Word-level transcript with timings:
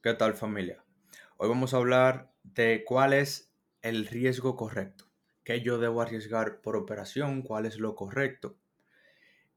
¿Qué 0.00 0.14
tal 0.14 0.34
familia? 0.34 0.84
Hoy 1.38 1.48
vamos 1.48 1.74
a 1.74 1.78
hablar 1.78 2.32
de 2.44 2.84
cuál 2.86 3.12
es 3.12 3.52
el 3.82 4.06
riesgo 4.06 4.54
correcto, 4.54 5.06
qué 5.42 5.60
yo 5.60 5.78
debo 5.78 6.00
arriesgar 6.00 6.60
por 6.60 6.76
operación, 6.76 7.42
cuál 7.42 7.66
es 7.66 7.80
lo 7.80 7.96
correcto. 7.96 8.56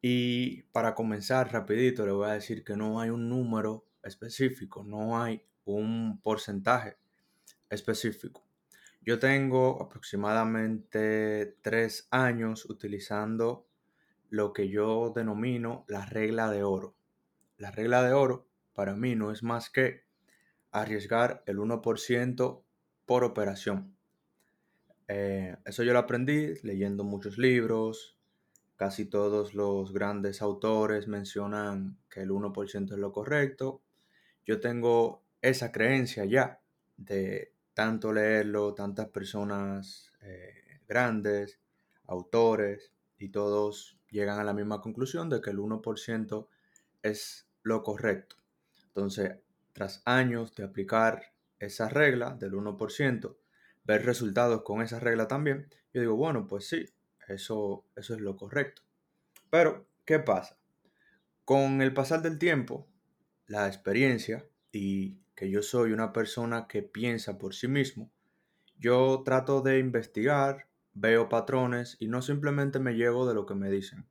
Y 0.02 0.64
para 0.72 0.96
comenzar 0.96 1.54
rapidito 1.54 2.08
le 2.08 2.12
voy 2.12 2.28
a 2.28 2.34
decir 2.34 2.64
que 2.64 2.76
no 2.76 3.00
hay 3.00 3.12
un 3.12 3.30
número 3.30 3.86
específico, 4.02 4.84
no 4.84 5.22
hay 5.22 5.46
un 5.66 6.20
porcentaje 6.24 6.98
específico. 7.70 8.44
Yo 9.02 9.20
tengo 9.20 9.80
aproximadamente 9.80 11.56
tres 11.62 12.08
años 12.10 12.66
utilizando 12.66 13.68
lo 14.32 14.54
que 14.54 14.70
yo 14.70 15.14
denomino 15.16 15.86
la 15.88 16.04
regla 16.08 16.50
de 16.50 16.64
oro. 16.64 16.96
La 17.58 17.70
regla 17.70 18.02
de 18.02 18.14
oro 18.14 18.48
para 18.74 18.96
mí 18.96 19.14
no 19.14 19.32
es 19.32 19.44
más 19.44 19.70
que 19.70 20.10
arriesgar 20.72 21.44
el 21.46 21.58
1% 21.58 22.64
por 23.06 23.24
operación. 23.24 23.96
Eh, 25.08 25.58
eso 25.66 25.84
yo 25.84 25.94
lo 25.94 26.00
aprendí 26.00 26.54
leyendo 26.64 27.04
muchos 27.04 27.38
libros. 27.38 28.18
Casi 28.78 29.06
todos 29.06 29.54
los 29.54 29.94
grandes 29.94 30.42
autores 30.42 31.08
mencionan 31.08 31.98
que 32.10 32.22
el 32.22 32.32
1% 32.32 32.94
es 32.94 32.98
lo 32.98 33.12
correcto. 33.12 33.82
Yo 34.46 34.60
tengo 34.60 35.24
esa 35.42 35.72
creencia 35.72 36.26
ya 36.26 36.62
de 36.98 37.54
tanto 37.74 38.14
leerlo, 38.14 38.74
tantas 38.74 39.10
personas 39.10 40.12
eh, 40.22 40.82
grandes, 40.88 41.60
autores, 42.08 42.92
y 43.18 43.30
todos 43.30 44.00
llegan 44.10 44.40
a 44.40 44.44
la 44.44 44.54
misma 44.54 44.82
conclusión 44.82 45.30
de 45.30 45.42
que 45.42 45.52
el 45.52 45.60
1% 45.60 46.48
es 47.04 47.48
lo 47.64 47.84
correcto. 47.84 48.36
Entonces, 48.88 49.38
tras 49.74 50.02
años 50.06 50.56
de 50.56 50.64
aplicar 50.64 51.34
esa 51.60 51.90
regla 51.90 52.32
del 52.32 52.54
1%, 52.54 53.38
ver 53.84 54.06
resultados 54.06 54.64
con 54.64 54.82
esa 54.82 55.00
regla 55.00 55.28
también, 55.28 55.70
yo 55.94 56.02
digo, 56.02 56.16
bueno, 56.16 56.48
pues 56.48 56.68
sí, 56.68 56.86
eso, 57.28 57.86
eso 57.96 58.16
es 58.16 58.22
lo 58.22 58.36
correcto. 58.36 58.84
Pero, 59.50 59.88
¿qué 60.06 60.20
pasa? 60.20 60.58
Con 61.46 61.82
el 61.82 61.94
pasar 61.94 62.22
del 62.22 62.40
tiempo, 62.40 62.88
la 63.48 63.68
experiencia 63.68 64.48
y 64.72 65.20
que 65.36 65.50
yo 65.50 65.62
soy 65.62 65.92
una 65.92 66.14
persona 66.14 66.68
que 66.68 66.84
piensa 66.84 67.38
por 67.38 67.54
sí 67.54 67.68
mismo, 67.68 68.12
yo 68.78 69.22
trato 69.24 69.62
de 69.62 69.80
investigar, 69.80 70.68
veo 70.94 71.30
patrones 71.30 71.98
y 72.00 72.08
no 72.08 72.22
simplemente 72.22 72.80
me 72.80 72.94
llevo 72.94 73.28
de 73.28 73.34
lo 73.34 73.46
que 73.46 73.56
me 73.56 73.70
dicen. 73.70 74.08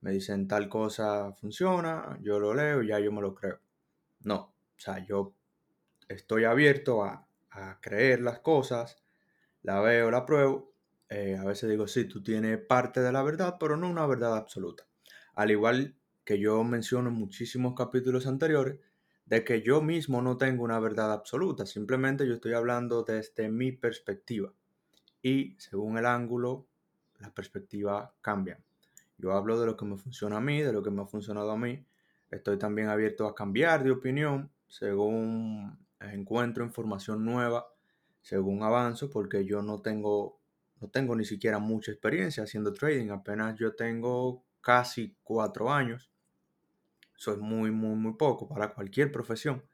Me 0.00 0.10
dicen 0.10 0.48
tal 0.48 0.68
cosa 0.68 1.32
funciona, 1.32 2.18
yo 2.22 2.38
lo 2.38 2.54
leo 2.54 2.82
y 2.82 2.88
ya 2.88 3.00
yo 3.00 3.12
me 3.12 3.20
lo 3.20 3.34
creo. 3.34 3.60
No, 4.20 4.55
o 4.76 4.80
sea, 4.80 5.04
yo 5.04 5.34
estoy 6.08 6.44
abierto 6.44 7.04
a, 7.04 7.22
creer 7.80 8.20
las 8.20 8.40
cosas, 8.40 9.02
la 9.62 9.80
veo, 9.80 10.10
la 10.10 10.26
pruebo. 10.26 10.74
Eh, 11.08 11.38
a 11.40 11.44
veces 11.44 11.70
digo, 11.70 11.88
sí, 11.88 12.04
tú 12.04 12.22
tienes 12.22 12.58
parte 12.58 13.00
de 13.00 13.10
la 13.12 13.22
verdad, 13.22 13.56
pero 13.58 13.78
no 13.78 13.88
una 13.88 14.06
verdad 14.06 14.36
absoluta. 14.36 14.86
Al 15.34 15.50
igual 15.50 15.96
que 16.24 16.38
yo 16.38 16.62
menciono 16.64 17.08
en 17.08 17.14
muchísimos 17.14 17.74
capítulos 17.74 18.26
anteriores, 18.26 18.78
de 19.24 19.42
que 19.42 19.62
yo 19.62 19.80
mismo 19.80 20.20
no 20.20 20.36
tengo 20.36 20.64
una 20.64 20.78
verdad 20.80 21.12
absoluta, 21.12 21.64
simplemente 21.64 22.26
yo 22.26 22.34
estoy 22.34 22.52
hablando 22.52 23.04
desde 23.04 23.48
mi 23.48 23.72
perspectiva. 23.72 24.52
Y 25.22 25.56
según 25.58 25.96
el 25.96 26.04
ángulo, 26.04 26.66
la 27.20 27.32
perspectiva 27.32 28.14
cambia. 28.20 28.60
Yo 29.16 29.32
hablo 29.32 29.58
de 29.58 29.66
lo 29.66 29.76
que 29.78 29.86
me 29.86 29.96
funciona 29.96 30.36
a 30.36 30.40
mí, 30.40 30.60
de 30.60 30.74
lo 30.74 30.82
que 30.82 30.90
me 30.90 31.02
ha 31.02 31.06
funcionado 31.06 31.50
a 31.50 31.56
mí. 31.56 31.84
Estoy 32.30 32.58
también 32.58 32.88
abierto 32.88 33.26
a 33.26 33.34
cambiar 33.34 33.82
de 33.82 33.92
opinión 33.92 34.50
según 34.68 35.86
encuentro 36.00 36.64
información 36.64 37.24
nueva, 37.24 37.66
según 38.20 38.62
avanzo, 38.62 39.10
porque 39.10 39.44
yo 39.44 39.62
no 39.62 39.80
tengo, 39.80 40.40
no 40.80 40.88
tengo 40.88 41.14
ni 41.14 41.24
siquiera 41.24 41.58
mucha 41.58 41.92
experiencia 41.92 42.42
haciendo 42.42 42.72
trading, 42.72 43.10
apenas 43.10 43.56
yo 43.58 43.74
tengo 43.74 44.44
casi 44.60 45.16
cuatro 45.22 45.72
años. 45.72 46.10
Eso 47.16 47.32
es 47.32 47.38
muy, 47.38 47.70
muy, 47.70 47.94
muy 47.94 48.14
poco 48.14 48.48
para 48.48 48.74
cualquier 48.74 49.10
profesión. 49.10 49.64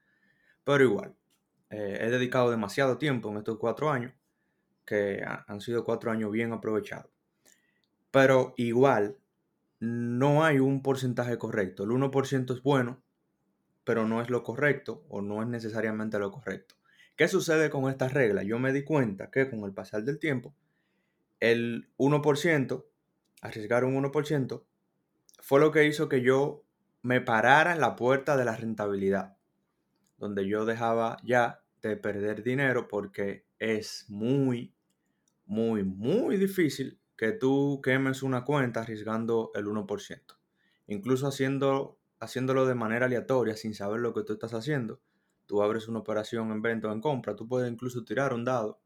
Pero 0.64 0.84
igual, 0.84 1.16
eh, 1.70 1.98
he 2.00 2.10
dedicado 2.10 2.50
demasiado 2.50 2.98
tiempo 2.98 3.30
en 3.30 3.38
estos 3.38 3.58
cuatro 3.58 3.90
años, 3.90 4.12
que 4.84 5.24
han 5.24 5.60
sido 5.60 5.84
cuatro 5.84 6.10
años 6.10 6.30
bien 6.30 6.52
aprovechados. 6.52 7.10
Pero 8.10 8.52
igual, 8.58 9.16
no 9.80 10.44
hay 10.44 10.58
un 10.58 10.82
porcentaje 10.82 11.38
correcto. 11.38 11.84
El 11.84 11.90
1% 11.90 12.54
es 12.54 12.62
bueno, 12.62 13.02
pero 13.84 14.06
no 14.06 14.20
es 14.20 14.30
lo 14.30 14.42
correcto 14.42 15.04
o 15.08 15.22
no 15.22 15.42
es 15.42 15.48
necesariamente 15.48 16.18
lo 16.18 16.30
correcto. 16.30 16.76
¿Qué 17.16 17.28
sucede 17.28 17.70
con 17.70 17.90
esta 17.90 18.08
regla? 18.08 18.42
Yo 18.42 18.58
me 18.58 18.72
di 18.72 18.84
cuenta 18.84 19.30
que 19.30 19.48
con 19.50 19.60
el 19.64 19.72
pasar 19.72 20.04
del 20.04 20.18
tiempo, 20.18 20.54
el 21.40 21.90
1%, 21.98 22.84
arriesgar 23.42 23.84
un 23.84 24.02
1%, 24.02 24.64
fue 25.40 25.60
lo 25.60 25.72
que 25.72 25.86
hizo 25.86 26.08
que 26.08 26.22
yo 26.22 26.64
me 27.02 27.20
parara 27.20 27.72
en 27.72 27.80
la 27.80 27.96
puerta 27.96 28.36
de 28.36 28.44
la 28.44 28.56
rentabilidad, 28.56 29.36
donde 30.18 30.46
yo 30.46 30.64
dejaba 30.64 31.18
ya 31.24 31.62
de 31.82 31.96
perder 31.96 32.42
dinero 32.44 32.86
porque 32.88 33.44
es 33.58 34.06
muy, 34.08 34.72
muy, 35.44 35.82
muy 35.82 36.36
difícil 36.36 37.00
que 37.16 37.32
tú 37.32 37.80
quemes 37.82 38.22
una 38.22 38.44
cuenta 38.44 38.80
arriesgando 38.80 39.50
el 39.54 39.66
1%. 39.66 40.20
Incluso 40.86 41.26
haciendo 41.26 41.98
haciéndolo 42.22 42.66
de 42.66 42.76
manera 42.76 43.06
aleatoria, 43.06 43.56
sin 43.56 43.74
saber 43.74 44.00
lo 44.00 44.14
que 44.14 44.22
tú 44.22 44.34
estás 44.34 44.54
haciendo. 44.54 45.00
Tú 45.46 45.60
abres 45.60 45.88
una 45.88 45.98
operación 45.98 46.52
en 46.52 46.62
venta 46.62 46.88
o 46.88 46.92
en 46.92 47.00
compra, 47.00 47.34
tú 47.34 47.48
puedes 47.48 47.70
incluso 47.70 48.04
tirar 48.04 48.32
un 48.32 48.44
dado, 48.44 48.80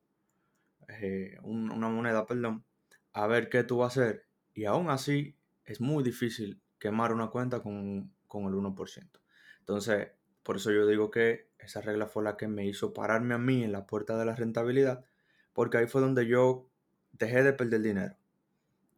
eh, 0.89 1.37
una 1.43 1.89
moneda, 1.91 2.25
perdón, 2.25 2.65
a 3.13 3.27
ver 3.27 3.51
qué 3.51 3.63
tú 3.63 3.77
vas 3.79 3.99
a 3.99 4.01
hacer. 4.01 4.27
Y 4.55 4.65
aún 4.65 4.89
así 4.89 5.37
es 5.67 5.83
muy 5.83 6.03
difícil 6.03 6.63
quemar 6.79 7.13
una 7.13 7.29
cuenta 7.29 7.61
con, 7.61 8.11
con 8.27 8.45
el 8.45 8.55
1%. 8.55 9.21
Entonces, 9.59 10.09
por 10.43 10.57
eso 10.57 10.73
yo 10.73 10.87
digo 10.87 11.11
que 11.11 11.51
esa 11.59 11.83
regla 11.83 12.07
fue 12.07 12.25
la 12.25 12.39
que 12.39 12.49
me 12.49 12.67
hizo 12.67 12.95
pararme 12.95 13.35
a 13.35 13.39
mí 13.39 13.65
en 13.65 13.73
la 13.73 13.87
puerta 13.87 14.17
de 14.17 14.25
la 14.25 14.35
rentabilidad, 14.35 15.05
porque 15.53 15.77
ahí 15.77 15.87
fue 15.87 16.01
donde 16.01 16.27
yo 16.27 16.71
dejé 17.13 17.43
de 17.43 17.53
perder 17.53 17.83
dinero. 17.83 18.17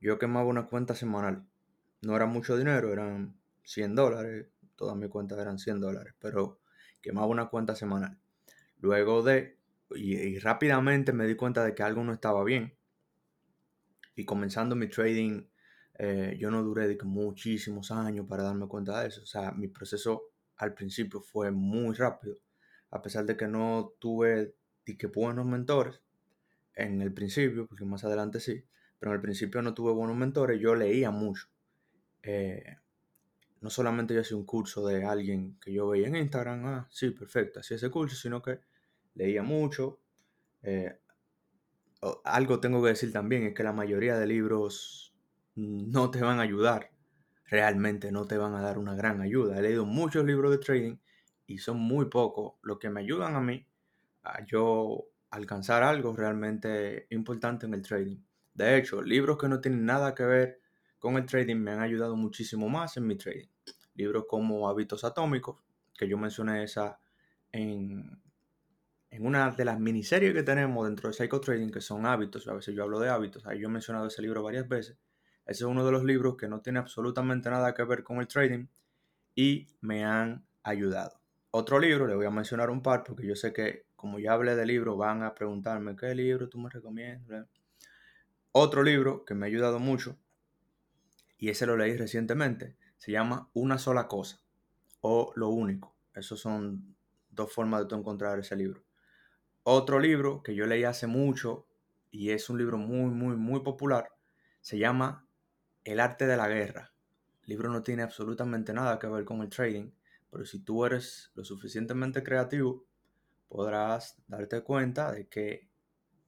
Yo 0.00 0.16
quemaba 0.18 0.46
una 0.46 0.66
cuenta 0.66 0.94
semanal. 0.94 1.44
No 2.02 2.14
era 2.14 2.26
mucho 2.26 2.56
dinero, 2.56 2.92
eran 2.92 3.37
100 3.68 3.94
dólares, 3.94 4.46
todas 4.76 4.96
mis 4.96 5.10
cuentas 5.10 5.38
eran 5.38 5.58
100 5.58 5.80
dólares, 5.80 6.14
pero 6.18 6.60
quemaba 7.02 7.26
una 7.26 7.48
cuenta 7.48 7.76
semanal. 7.76 8.18
Luego 8.78 9.22
de, 9.22 9.58
y, 9.90 10.38
rápidamente 10.38 11.12
me 11.12 11.26
di 11.26 11.36
cuenta 11.36 11.62
de 11.64 11.74
que 11.74 11.82
algo 11.82 12.02
no 12.02 12.14
estaba 12.14 12.42
bien. 12.44 12.74
Y 14.14 14.24
comenzando 14.24 14.74
mi 14.74 14.88
trading, 14.88 15.44
eh, 15.98 16.36
yo 16.40 16.50
no 16.50 16.62
duré 16.62 16.96
muchísimos 17.04 17.90
años 17.90 18.26
para 18.26 18.42
darme 18.42 18.66
cuenta 18.68 19.02
de 19.02 19.08
eso. 19.08 19.22
O 19.22 19.26
sea, 19.26 19.52
mi 19.52 19.68
proceso 19.68 20.30
al 20.56 20.72
principio 20.72 21.20
fue 21.20 21.50
muy 21.50 21.94
rápido, 21.94 22.38
a 22.90 23.02
pesar 23.02 23.26
de 23.26 23.36
que 23.36 23.46
no 23.46 23.92
tuve 23.98 24.54
que 24.84 25.06
buenos 25.08 25.44
mentores 25.44 26.00
en 26.74 27.02
el 27.02 27.12
principio, 27.12 27.66
porque 27.66 27.84
más 27.84 28.02
adelante 28.04 28.40
sí, 28.40 28.64
pero 28.98 29.12
en 29.12 29.16
el 29.16 29.20
principio 29.20 29.60
no 29.60 29.74
tuve 29.74 29.92
buenos 29.92 30.16
mentores, 30.16 30.58
yo 30.58 30.74
leía 30.74 31.10
mucho. 31.10 31.48
Eh, 32.22 32.78
no 33.60 33.70
solamente 33.70 34.14
yo 34.14 34.20
hacía 34.20 34.36
un 34.36 34.46
curso 34.46 34.86
de 34.86 35.04
alguien 35.04 35.58
que 35.60 35.72
yo 35.72 35.88
veía 35.88 36.08
en 36.08 36.16
Instagram, 36.16 36.66
ah, 36.66 36.88
sí, 36.90 37.10
perfecto, 37.10 37.60
hacía 37.60 37.76
ese 37.76 37.90
curso, 37.90 38.16
sino 38.16 38.42
que 38.42 38.60
leía 39.14 39.42
mucho. 39.42 40.00
Eh, 40.62 40.98
algo 42.24 42.60
tengo 42.60 42.82
que 42.82 42.90
decir 42.90 43.12
también, 43.12 43.44
es 43.44 43.54
que 43.54 43.64
la 43.64 43.72
mayoría 43.72 44.16
de 44.18 44.26
libros 44.26 45.14
no 45.56 46.10
te 46.10 46.20
van 46.20 46.38
a 46.38 46.42
ayudar, 46.42 46.90
realmente 47.46 48.12
no 48.12 48.26
te 48.26 48.38
van 48.38 48.54
a 48.54 48.62
dar 48.62 48.78
una 48.78 48.94
gran 48.94 49.20
ayuda. 49.20 49.58
He 49.58 49.62
leído 49.62 49.84
muchos 49.84 50.24
libros 50.24 50.52
de 50.52 50.58
trading 50.58 50.96
y 51.46 51.58
son 51.58 51.78
muy 51.78 52.06
pocos 52.06 52.54
los 52.62 52.78
que 52.78 52.90
me 52.90 53.00
ayudan 53.00 53.34
a 53.34 53.40
mí 53.40 53.66
a 54.22 54.44
yo 54.44 55.08
alcanzar 55.30 55.82
algo 55.82 56.14
realmente 56.14 57.06
importante 57.10 57.66
en 57.66 57.74
el 57.74 57.82
trading. 57.82 58.18
De 58.54 58.76
hecho, 58.76 59.02
libros 59.02 59.38
que 59.38 59.48
no 59.48 59.60
tienen 59.60 59.84
nada 59.84 60.14
que 60.14 60.24
ver 60.24 60.60
con 60.98 61.16
el 61.16 61.26
trading 61.26 61.56
me 61.56 61.72
han 61.72 61.80
ayudado 61.80 62.16
muchísimo 62.16 62.68
más 62.68 62.96
en 62.96 63.06
mi 63.06 63.16
trading. 63.16 63.48
Libros 63.94 64.24
como 64.28 64.68
Hábitos 64.68 65.04
Atómicos, 65.04 65.56
que 65.96 66.08
yo 66.08 66.18
mencioné 66.18 66.64
esa 66.64 67.00
en, 67.52 68.20
en 69.10 69.26
una 69.26 69.50
de 69.50 69.64
las 69.64 69.80
miniseries 69.80 70.34
que 70.34 70.42
tenemos 70.42 70.86
dentro 70.86 71.08
de 71.08 71.14
Psycho 71.14 71.40
Trading, 71.40 71.70
que 71.70 71.80
son 71.80 72.06
hábitos, 72.06 72.46
a 72.48 72.54
veces 72.54 72.74
yo 72.74 72.82
hablo 72.82 73.00
de 73.00 73.08
hábitos, 73.08 73.46
ahí 73.46 73.60
yo 73.60 73.68
he 73.68 73.70
mencionado 73.70 74.06
ese 74.06 74.22
libro 74.22 74.42
varias 74.42 74.68
veces. 74.68 74.96
Ese 75.46 75.64
es 75.64 75.68
uno 75.68 75.84
de 75.84 75.92
los 75.92 76.04
libros 76.04 76.36
que 76.36 76.46
no 76.46 76.60
tiene 76.60 76.78
absolutamente 76.78 77.48
nada 77.48 77.72
que 77.74 77.82
ver 77.84 78.04
con 78.04 78.18
el 78.18 78.28
trading 78.28 78.66
y 79.34 79.66
me 79.80 80.04
han 80.04 80.44
ayudado. 80.62 81.20
Otro 81.50 81.78
libro, 81.78 82.06
le 82.06 82.14
voy 82.14 82.26
a 82.26 82.30
mencionar 82.30 82.68
un 82.68 82.82
par 82.82 83.02
porque 83.02 83.26
yo 83.26 83.34
sé 83.34 83.52
que 83.54 83.86
como 83.96 84.18
ya 84.18 84.32
hablé 84.32 84.54
de 84.54 84.66
libro 84.66 84.96
van 84.96 85.22
a 85.22 85.34
preguntarme 85.34 85.96
qué 85.96 86.14
libro 86.14 86.48
tú 86.48 86.58
me 86.58 86.68
recomiendas. 86.68 87.48
Otro 88.52 88.82
libro 88.82 89.24
que 89.24 89.34
me 89.34 89.46
ha 89.46 89.48
ayudado 89.48 89.78
mucho 89.78 90.18
y 91.38 91.48
ese 91.50 91.66
lo 91.66 91.76
leí 91.76 91.96
recientemente, 91.96 92.76
se 92.98 93.12
llama 93.12 93.48
Una 93.54 93.78
sola 93.78 94.08
cosa 94.08 94.42
o 95.00 95.32
Lo 95.36 95.48
único. 95.48 95.96
Esos 96.14 96.40
son 96.40 96.96
dos 97.30 97.52
formas 97.52 97.86
de 97.86 97.96
encontrar 97.96 98.38
ese 98.40 98.56
libro. 98.56 98.82
Otro 99.62 100.00
libro 100.00 100.42
que 100.42 100.54
yo 100.54 100.66
leí 100.66 100.84
hace 100.84 101.06
mucho 101.06 101.66
y 102.10 102.30
es 102.30 102.50
un 102.50 102.58
libro 102.58 102.78
muy, 102.78 103.10
muy, 103.10 103.36
muy 103.36 103.60
popular, 103.60 104.10
se 104.60 104.78
llama 104.78 105.28
El 105.84 106.00
arte 106.00 106.26
de 106.26 106.36
la 106.36 106.48
guerra. 106.48 106.92
El 107.42 107.50
libro 107.50 107.70
no 107.70 107.82
tiene 107.82 108.02
absolutamente 108.02 108.72
nada 108.72 108.98
que 108.98 109.06
ver 109.06 109.24
con 109.24 109.42
el 109.42 109.50
trading, 109.50 109.92
pero 110.30 110.44
si 110.44 110.58
tú 110.60 110.84
eres 110.84 111.30
lo 111.34 111.44
suficientemente 111.44 112.22
creativo, 112.22 112.84
podrás 113.48 114.16
darte 114.26 114.62
cuenta 114.62 115.12
de 115.12 115.28
que 115.28 115.68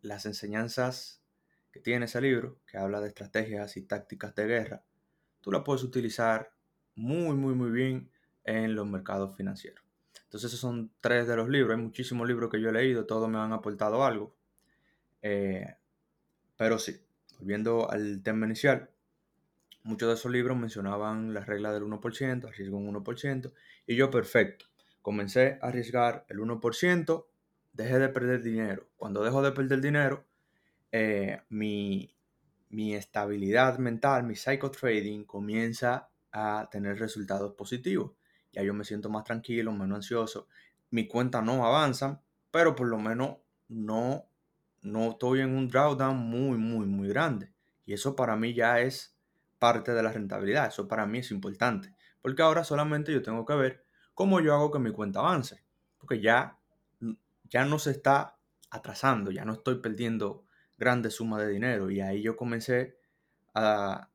las 0.02 0.26
enseñanzas 0.26 1.22
que 1.72 1.80
tiene 1.80 2.06
ese 2.06 2.20
libro, 2.20 2.60
que 2.66 2.78
habla 2.78 3.00
de 3.00 3.08
estrategias 3.08 3.76
y 3.76 3.82
tácticas 3.82 4.34
de 4.34 4.46
guerra, 4.46 4.84
tú 5.40 5.52
las 5.52 5.62
puedes 5.62 5.82
utilizar 5.82 6.52
muy, 6.94 7.34
muy, 7.37 7.54
muy 7.54 7.70
bien 7.70 8.10
en 8.44 8.75
los 8.75 8.87
mercados 8.87 9.37
financieros. 9.37 9.84
Entonces 10.25 10.48
esos 10.48 10.60
son 10.60 10.92
tres 11.00 11.26
de 11.26 11.37
los 11.37 11.48
libros. 11.48 11.76
Hay 11.76 11.82
muchísimos 11.82 12.26
libros 12.28 12.50
que 12.50 12.60
yo 12.60 12.69
he 12.69 12.72
leído, 12.72 13.06
todos 13.06 13.28
me 13.28 13.38
han 13.38 13.52
aportado 13.52 14.04
algo. 14.04 14.34
Eh, 15.22 15.66
pero 16.56 16.78
sí, 16.78 17.00
volviendo 17.38 17.90
al 17.90 18.22
tema 18.22 18.46
inicial, 18.46 18.90
muchos 19.82 20.08
de 20.08 20.14
esos 20.14 20.31
libros 20.31 20.56
mencionaban 20.56 21.34
la 21.34 21.40
regla 21.40 21.72
del 21.72 21.84
1%, 21.84 22.46
arriesgo 22.46 22.76
un 22.76 22.94
1%, 22.94 23.52
y 23.86 23.96
yo 23.96 24.10
perfecto. 24.10 24.66
Comencé 25.02 25.58
a 25.62 25.69
arriesgar 25.69 26.26
el 26.28 26.38
1%, 26.38 27.26
dejé 27.72 27.98
de 27.98 28.08
perder 28.08 28.43
dinero. 28.43 28.88
Cuando 28.96 29.25
dejo 29.25 29.43
de 29.43 29.52
perder 29.52 29.81
dinero, 29.81 30.25
eh, 30.93 31.40
mi, 31.48 32.14
mi 32.70 32.94
estabilidad 32.94 33.78
mental, 33.78 34.25
mi 34.25 34.34
trading 34.34 35.25
comienza 35.25 36.08
a 36.32 36.69
tener 36.70 36.99
resultados 36.99 37.55
positivos. 37.55 38.12
Ya 38.52 38.62
yo 38.62 38.75
me 38.75 38.84
siento 38.84 39.11
más 39.11 39.25
tranquilo, 39.25 39.72
menos 39.72 39.96
ansioso. 39.96 40.49
Mi 40.90 41.06
cuenta 41.06 41.43
no 41.43 41.64
avanza, 41.64 42.22
pero 42.50 42.75
por 42.75 42.88
lo 42.88 42.99
menos 42.99 43.37
no, 43.69 44.25
no 44.82 45.11
estoy 45.11 45.40
en 45.40 45.56
un 45.56 45.69
drawdown 45.69 46.17
muy, 46.17 46.58
muy, 46.58 46.87
muy 46.87 47.08
grande. 47.08 47.52
Y 47.87 47.93
eso 47.93 48.14
para 48.14 48.37
mí 48.37 48.55
ya 48.55 48.81
es 48.81 49.17
parte 49.58 49.93
de 49.93 50.02
la 50.02 50.12
rentabilidad. 50.12 50.69
Eso 50.69 50.87
para 50.87 51.06
mí 51.06 51.19
es 51.19 51.31
importante. 51.32 51.94
Porque 52.22 52.43
ahora 52.43 52.64
solamente 52.64 53.12
yo 53.12 53.22
tengo 53.22 53.44
que 53.44 53.55
ver 53.55 53.84
cómo 54.14 54.40
yo 54.40 54.55
hago 54.55 54.70
que 54.70 54.78
mi 54.78 54.93
cuenta 54.93 55.20
avance. 55.20 55.64
Porque 55.99 56.20
ya, 56.20 56.56
ya 57.49 57.64
no 57.64 57.78
se 57.78 57.90
está 57.90 58.37
atrasando, 58.70 59.32
ya 59.32 59.44
no 59.44 59.55
estoy 59.55 59.76
perdiendo 59.76 60.44
grandes 60.81 61.15
sumas 61.15 61.43
de 61.43 61.49
dinero. 61.49 61.91
Y 61.91 62.00
ahí 62.00 62.23
yo 62.23 62.37
comencé 62.37 62.99
a, 63.55 64.09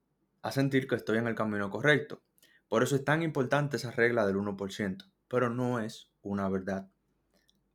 sentir 0.51 0.87
que 0.87 0.95
estoy 0.95 1.19
en 1.19 1.27
el 1.27 1.35
camino 1.35 1.69
correcto. 1.69 2.21
Por 2.67 2.83
eso 2.83 2.95
es 2.95 3.05
tan 3.05 3.21
importante 3.21 3.77
esa 3.77 3.91
regla 3.91 4.25
del 4.25 4.35
1%, 4.35 5.05
pero 5.29 5.49
no 5.49 5.79
es 5.79 6.11
una 6.23 6.49
verdad 6.49 6.89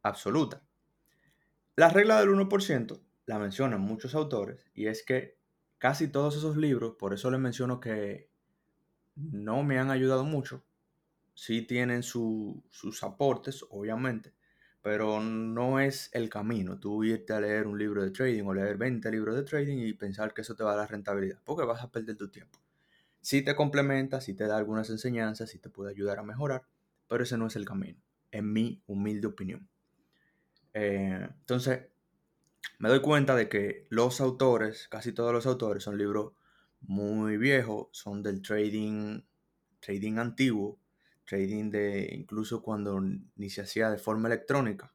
absoluta. 0.03 0.63
La 1.77 1.89
regla 1.89 2.21
del 2.21 2.31
1% 2.31 3.01
la 3.27 3.39
mencionan 3.39 3.81
muchos 3.81 4.15
autores 4.15 4.67
y 4.75 4.89
es 4.89 5.05
que 5.05 5.39
casi 5.79 6.09
todos 6.09 6.37
esos 6.37 6.57
libros, 6.57 6.97
por 6.99 7.15
eso 7.15 7.31
les 7.31 7.41
menciono 7.41 7.81
que 7.81 8.29
no 9.15 9.63
me 9.63 9.79
han 9.79 9.91
ayudado 9.91 10.25
mucho, 10.25 10.65
sí 11.35 11.63
tienen 11.63 12.03
sus 12.03 13.03
aportes, 13.03 13.65
obviamente, 13.71 14.35
pero 14.83 15.21
no 15.21 15.81
es 15.81 16.11
el 16.13 16.29
camino. 16.31 16.79
Tú 16.79 17.05
irte 17.05 17.33
a 17.33 17.41
leer 17.41 17.67
un 17.67 17.79
libro 17.79 18.03
de 18.03 18.11
trading 18.11 18.45
o 18.45 18.55
leer 18.55 18.77
20 18.77 19.11
libros 19.11 19.37
de 19.37 19.43
trading 19.43 19.79
y 19.79 19.93
pensar 19.93 20.33
que 20.33 20.43
eso 20.43 20.55
te 20.57 20.65
va 20.65 20.73
a 20.73 20.77
dar 20.77 20.91
rentabilidad, 20.91 21.41
porque 21.45 21.65
vas 21.65 21.83
a 21.83 21.91
perder 21.91 22.17
tu 22.17 22.29
tiempo. 22.29 22.59
Si 23.21 23.43
te 23.43 23.55
complementa, 23.55 24.21
si 24.21 24.35
te 24.35 24.47
da 24.47 24.57
algunas 24.57 24.89
enseñanzas, 24.91 25.51
si 25.51 25.59
te 25.59 25.69
puede 25.69 25.91
ayudar 25.91 26.19
a 26.19 26.23
mejorar, 26.23 26.65
pero 27.09 27.25
ese 27.25 27.37
no 27.37 27.47
es 27.47 27.57
el 27.57 27.67
camino, 27.67 28.01
en 28.31 28.53
mi 28.53 28.83
humilde 28.87 29.27
opinión. 29.27 29.69
Eh, 30.73 31.29
entonces, 31.41 31.89
me 32.79 32.89
doy 32.89 33.01
cuenta 33.03 33.37
de 33.37 33.49
que 33.49 33.87
los 33.91 34.21
autores, 34.21 34.89
casi 34.89 35.13
todos 35.13 35.33
los 35.33 35.47
autores, 35.47 35.83
son 35.85 35.99
libros 35.99 36.33
muy 36.81 37.37
viejos, 37.37 37.89
son 37.93 38.23
del 38.23 38.41
trading, 38.41 39.21
trading 39.81 40.19
antiguo, 40.19 40.80
trading 41.31 41.71
de 41.71 42.09
incluso 42.13 42.61
cuando 42.61 43.01
ni 43.01 43.51
se 43.51 43.63
hacía 43.63 43.89
de 43.89 43.99
forma 43.99 44.27
electrónica. 44.27 44.93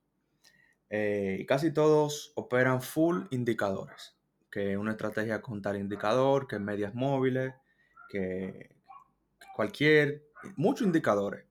Eh, 0.89 1.37
y 1.39 1.45
casi 1.45 1.73
todos 1.73 2.33
operan 2.35 2.81
full 2.81 3.23
indicadores, 3.31 4.17
que 4.51 4.77
una 4.77 4.91
estrategia 4.91 5.41
con 5.41 5.61
tal 5.61 5.77
indicador, 5.77 6.47
que 6.47 6.59
medias 6.59 6.93
móviles, 6.93 7.53
que 8.09 8.75
cualquier, 9.55 10.27
muchos 10.57 10.85
indicadores. 10.85 11.45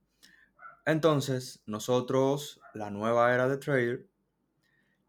Entonces, 0.85 1.63
nosotros, 1.67 2.61
la 2.75 2.91
nueva 2.91 3.35
era 3.35 3.49
de 3.49 3.57
trader, 3.57 4.07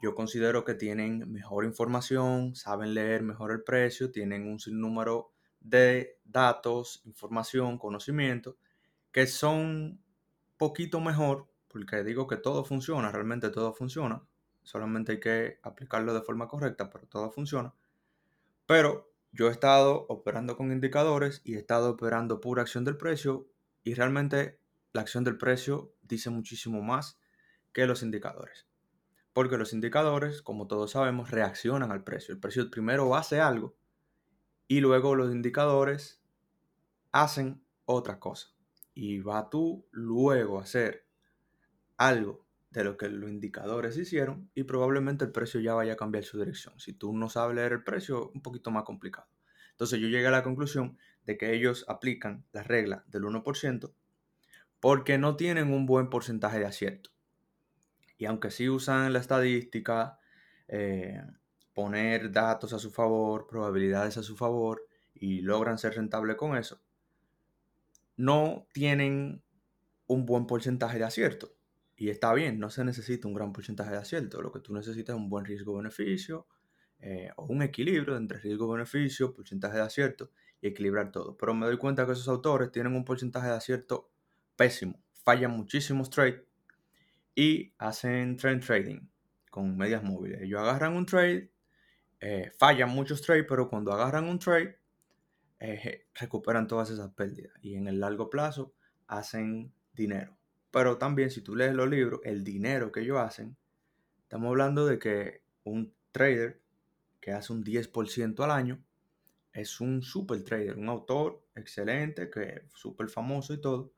yo 0.01 0.15
considero 0.15 0.63
que 0.63 0.73
tienen 0.73 1.29
mejor 1.31 1.65
información, 1.65 2.55
saben 2.55 2.93
leer 2.93 3.23
mejor 3.23 3.51
el 3.51 3.63
precio, 3.63 4.09
tienen 4.09 4.47
un 4.47 4.59
sinnúmero 4.59 5.33
de 5.59 6.19
datos, 6.23 7.01
información, 7.05 7.77
conocimiento, 7.77 8.57
que 9.15 9.27
son 9.27 10.03
poquito 10.57 10.99
mejor, 10.99 11.47
porque 11.69 12.03
digo 12.03 12.27
que 12.27 12.35
todo 12.35 12.65
funciona, 12.65 13.13
realmente 13.13 13.49
todo 13.49 13.73
funciona, 13.73 14.27
solamente 14.61 15.13
hay 15.13 15.19
que 15.21 15.59
aplicarlo 15.63 16.13
de 16.13 16.21
forma 16.21 16.49
correcta, 16.49 16.89
pero 16.89 17.07
todo 17.07 17.31
funciona. 17.31 17.73
Pero 18.65 19.09
yo 19.31 19.47
he 19.47 19.51
estado 19.51 20.05
operando 20.09 20.57
con 20.57 20.73
indicadores 20.73 21.41
y 21.45 21.55
he 21.55 21.57
estado 21.57 21.91
operando 21.91 22.41
pura 22.41 22.63
acción 22.63 22.83
del 22.83 22.97
precio 22.97 23.47
y 23.85 23.93
realmente 23.93 24.59
la 24.91 24.99
acción 24.99 25.23
del 25.23 25.37
precio 25.37 25.95
dice 26.01 26.29
muchísimo 26.29 26.81
más 26.81 27.17
que 27.71 27.87
los 27.87 28.03
indicadores. 28.03 28.67
Porque 29.31 29.57
los 29.57 29.71
indicadores, 29.71 30.41
como 30.41 30.67
todos 30.67 30.91
sabemos, 30.91 31.31
reaccionan 31.31 31.93
al 31.93 32.03
precio. 32.03 32.33
El 32.33 32.41
precio 32.41 32.69
primero 32.69 33.15
hace 33.15 33.39
algo 33.39 33.77
y 34.67 34.81
luego 34.81 35.15
los 35.15 35.31
indicadores 35.33 36.21
hacen 37.13 37.63
otra 37.85 38.19
cosa. 38.19 38.54
Y 38.95 39.19
va 39.19 39.49
tú 39.51 39.85
luego 39.91 40.59
a 40.59 40.63
hacer 40.63 41.05
algo 41.97 42.47
de 42.71 42.83
lo 42.83 42.97
que 42.97 43.07
los 43.09 43.29
indicadores 43.29 43.95
hicieron 43.97 44.49
y 44.55 44.63
probablemente 44.63 45.23
el 45.25 45.31
precio 45.31 45.59
ya 45.59 45.75
vaya 45.75 45.93
a 45.93 45.97
cambiar 45.97 46.23
su 46.23 46.39
dirección. 46.39 46.79
Si 46.79 46.93
tú 46.93 47.13
no 47.13 47.29
sabes 47.29 47.55
leer 47.55 47.73
el 47.73 47.83
precio, 47.83 48.31
un 48.33 48.41
poquito 48.41 48.71
más 48.71 48.83
complicado. 48.83 49.27
Entonces 49.71 49.99
yo 49.99 50.07
llegué 50.07 50.27
a 50.27 50.31
la 50.31 50.43
conclusión 50.43 50.97
de 51.25 51.37
que 51.37 51.53
ellos 51.53 51.85
aplican 51.87 52.45
la 52.51 52.63
regla 52.63 53.03
del 53.07 53.23
1% 53.23 53.93
porque 54.79 55.17
no 55.17 55.35
tienen 55.35 55.73
un 55.73 55.85
buen 55.85 56.09
porcentaje 56.09 56.59
de 56.59 56.65
acierto. 56.65 57.09
Y 58.17 58.25
aunque 58.25 58.51
sí 58.51 58.69
usan 58.69 59.11
la 59.13 59.19
estadística, 59.19 60.19
eh, 60.67 61.21
poner 61.73 62.31
datos 62.31 62.71
a 62.73 62.79
su 62.79 62.91
favor, 62.91 63.47
probabilidades 63.47 64.17
a 64.17 64.23
su 64.23 64.37
favor 64.37 64.85
y 65.13 65.41
logran 65.41 65.77
ser 65.77 65.95
rentables 65.95 66.35
con 66.35 66.55
eso, 66.55 66.81
no 68.17 68.67
tienen 68.73 69.43
un 70.07 70.25
buen 70.25 70.45
porcentaje 70.47 70.97
de 70.97 71.05
acierto. 71.05 71.55
Y 71.97 72.09
está 72.09 72.33
bien, 72.33 72.59
no 72.59 72.69
se 72.69 72.83
necesita 72.83 73.27
un 73.27 73.33
gran 73.33 73.53
porcentaje 73.53 73.91
de 73.91 73.97
acierto. 73.97 74.41
Lo 74.41 74.51
que 74.51 74.59
tú 74.59 74.73
necesitas 74.73 75.15
es 75.15 75.21
un 75.21 75.29
buen 75.29 75.45
riesgo-beneficio, 75.45 76.47
eh, 76.99 77.29
o 77.37 77.45
un 77.45 77.61
equilibrio 77.61 78.17
entre 78.17 78.39
riesgo-beneficio, 78.39 79.33
porcentaje 79.33 79.77
de 79.77 79.83
acierto 79.83 80.31
y 80.61 80.67
equilibrar 80.67 81.11
todo. 81.11 81.37
Pero 81.37 81.53
me 81.53 81.65
doy 81.65 81.77
cuenta 81.77 82.05
que 82.05 82.13
esos 82.13 82.27
autores 82.27 82.71
tienen 82.71 82.95
un 82.95 83.05
porcentaje 83.05 83.47
de 83.47 83.53
acierto 83.53 84.11
pésimo, 84.55 85.01
fallan 85.23 85.51
muchísimos 85.51 86.09
trades 86.09 86.41
y 87.33 87.73
hacen 87.77 88.37
trend 88.37 88.65
trading 88.65 89.07
con 89.49 89.77
medias 89.77 90.03
móviles. 90.03 90.41
Ellos 90.41 90.59
agarran 90.61 90.93
un 90.93 91.05
trade, 91.05 91.51
eh, 92.19 92.51
fallan 92.57 92.89
muchos 92.89 93.21
trades, 93.21 93.45
pero 93.47 93.69
cuando 93.69 93.91
agarran 93.91 94.25
un 94.25 94.39
trade, 94.39 94.79
eh, 95.59 96.07
recuperan 96.13 96.67
todas 96.67 96.89
esas 96.89 97.11
pérdidas 97.13 97.53
y 97.61 97.75
en 97.75 97.87
el 97.87 97.99
largo 97.99 98.29
plazo 98.29 98.73
hacen 99.07 99.71
dinero. 99.93 100.37
Pero 100.71 100.97
también 100.97 101.31
si 101.31 101.41
tú 101.41 101.55
lees 101.55 101.73
los 101.73 101.89
libros, 101.89 102.19
el 102.23 102.43
dinero 102.43 102.91
que 102.91 103.01
ellos 103.01 103.19
hacen, 103.19 103.55
estamos 104.23 104.49
hablando 104.49 104.85
de 104.85 104.99
que 104.99 105.41
un 105.63 105.93
trader 106.11 106.61
que 107.21 107.31
hace 107.31 107.53
un 107.53 107.63
10% 107.63 108.43
al 108.43 108.51
año, 108.51 108.83
es 109.51 109.79
un 109.79 110.01
super 110.01 110.43
trader, 110.43 110.77
un 110.77 110.89
autor 110.89 111.41
excelente, 111.55 112.29
que 112.29 112.43
es 112.43 112.63
súper 112.73 113.09
famoso 113.09 113.53
y 113.53 113.61
todo. 113.61 113.93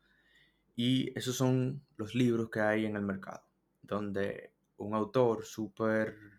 Y 0.75 1.17
esos 1.17 1.35
son 1.35 1.81
los 1.97 2.13
libros 2.13 2.49
que 2.51 2.61
hay 2.61 2.85
en 2.85 2.95
el 2.95 3.01
mercado, 3.01 3.43
donde 3.81 4.53
un 4.77 4.93
autor 4.93 5.43
súper 5.43 6.36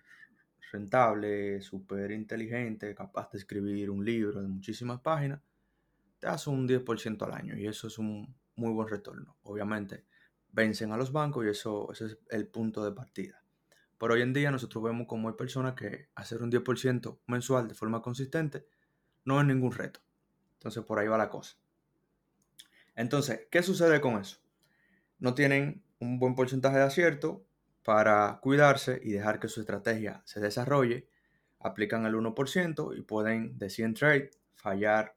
rentable, 0.71 1.61
súper 1.61 2.11
inteligente, 2.11 2.95
capaz 2.95 3.31
de 3.33 3.39
escribir 3.39 3.91
un 3.91 4.05
libro 4.05 4.41
de 4.43 4.49
muchísimas 4.49 5.01
páginas, 5.01 5.41
te 6.19 6.27
hace 6.27 6.51
un 6.51 6.67
10% 6.67 7.23
al 7.23 7.33
año 7.33 7.57
y 7.57 7.67
eso 7.67 7.87
es 7.87 7.99
un 7.99 8.35
muy 8.57 8.73
buen 8.73 8.89
retorno. 8.89 9.37
Obviamente, 9.43 10.05
vencen 10.53 10.93
a 10.93 10.97
los 10.97 11.13
bancos 11.13 11.45
y 11.47 11.49
eso, 11.49 11.91
es 11.93 12.19
el 12.31 12.49
punto 12.49 12.85
de 12.85 12.93
partida. 12.93 13.43
Pero 13.99 14.15
hoy 14.15 14.23
en 14.23 14.33
día 14.33 14.51
nosotros 14.51 14.83
vemos 14.85 15.07
como 15.07 15.29
hay 15.29 15.35
personas 15.35 15.75
que 15.75 16.09
hacer 16.15 16.43
un 16.43 16.51
10% 16.51 17.19
mensual 17.27 17.69
de 17.69 17.75
forma 17.75 18.03
consistente 18.03 18.67
no 19.25 19.41
es 19.41 19.47
ningún 19.47 19.73
reto. 19.73 20.01
Entonces 20.55 20.85
por 20.85 20.99
ahí 20.99 21.09
va 21.09 21.19
la 21.19 21.29
cosa. 21.29 21.57
Entonces, 22.95 23.47
¿qué 23.51 23.63
sucede 23.63 24.01
con 24.01 24.21
eso? 24.21 24.39
No 25.19 25.35
tienen 25.35 25.85
un 26.01 26.19
buen 26.19 26.35
porcentaje 26.35 26.79
de 26.79 26.85
acierto 26.85 27.45
para 27.89 28.39
cuidarse 28.43 29.01
y 29.03 29.13
dejar 29.13 29.41
que 29.41 29.49
su 29.49 29.61
estrategia 29.61 30.21
se 30.27 30.41
desarrolle, 30.41 31.09
aplican 31.59 32.05
el 32.05 32.17
1% 32.17 32.95
y 32.95 33.01
pueden 33.01 33.57
de 33.57 33.71
100 33.71 33.95
trades 33.95 34.39
fallar 34.53 35.17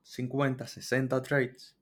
50, 0.00 0.66
60 0.66 1.20
trades 1.20 1.76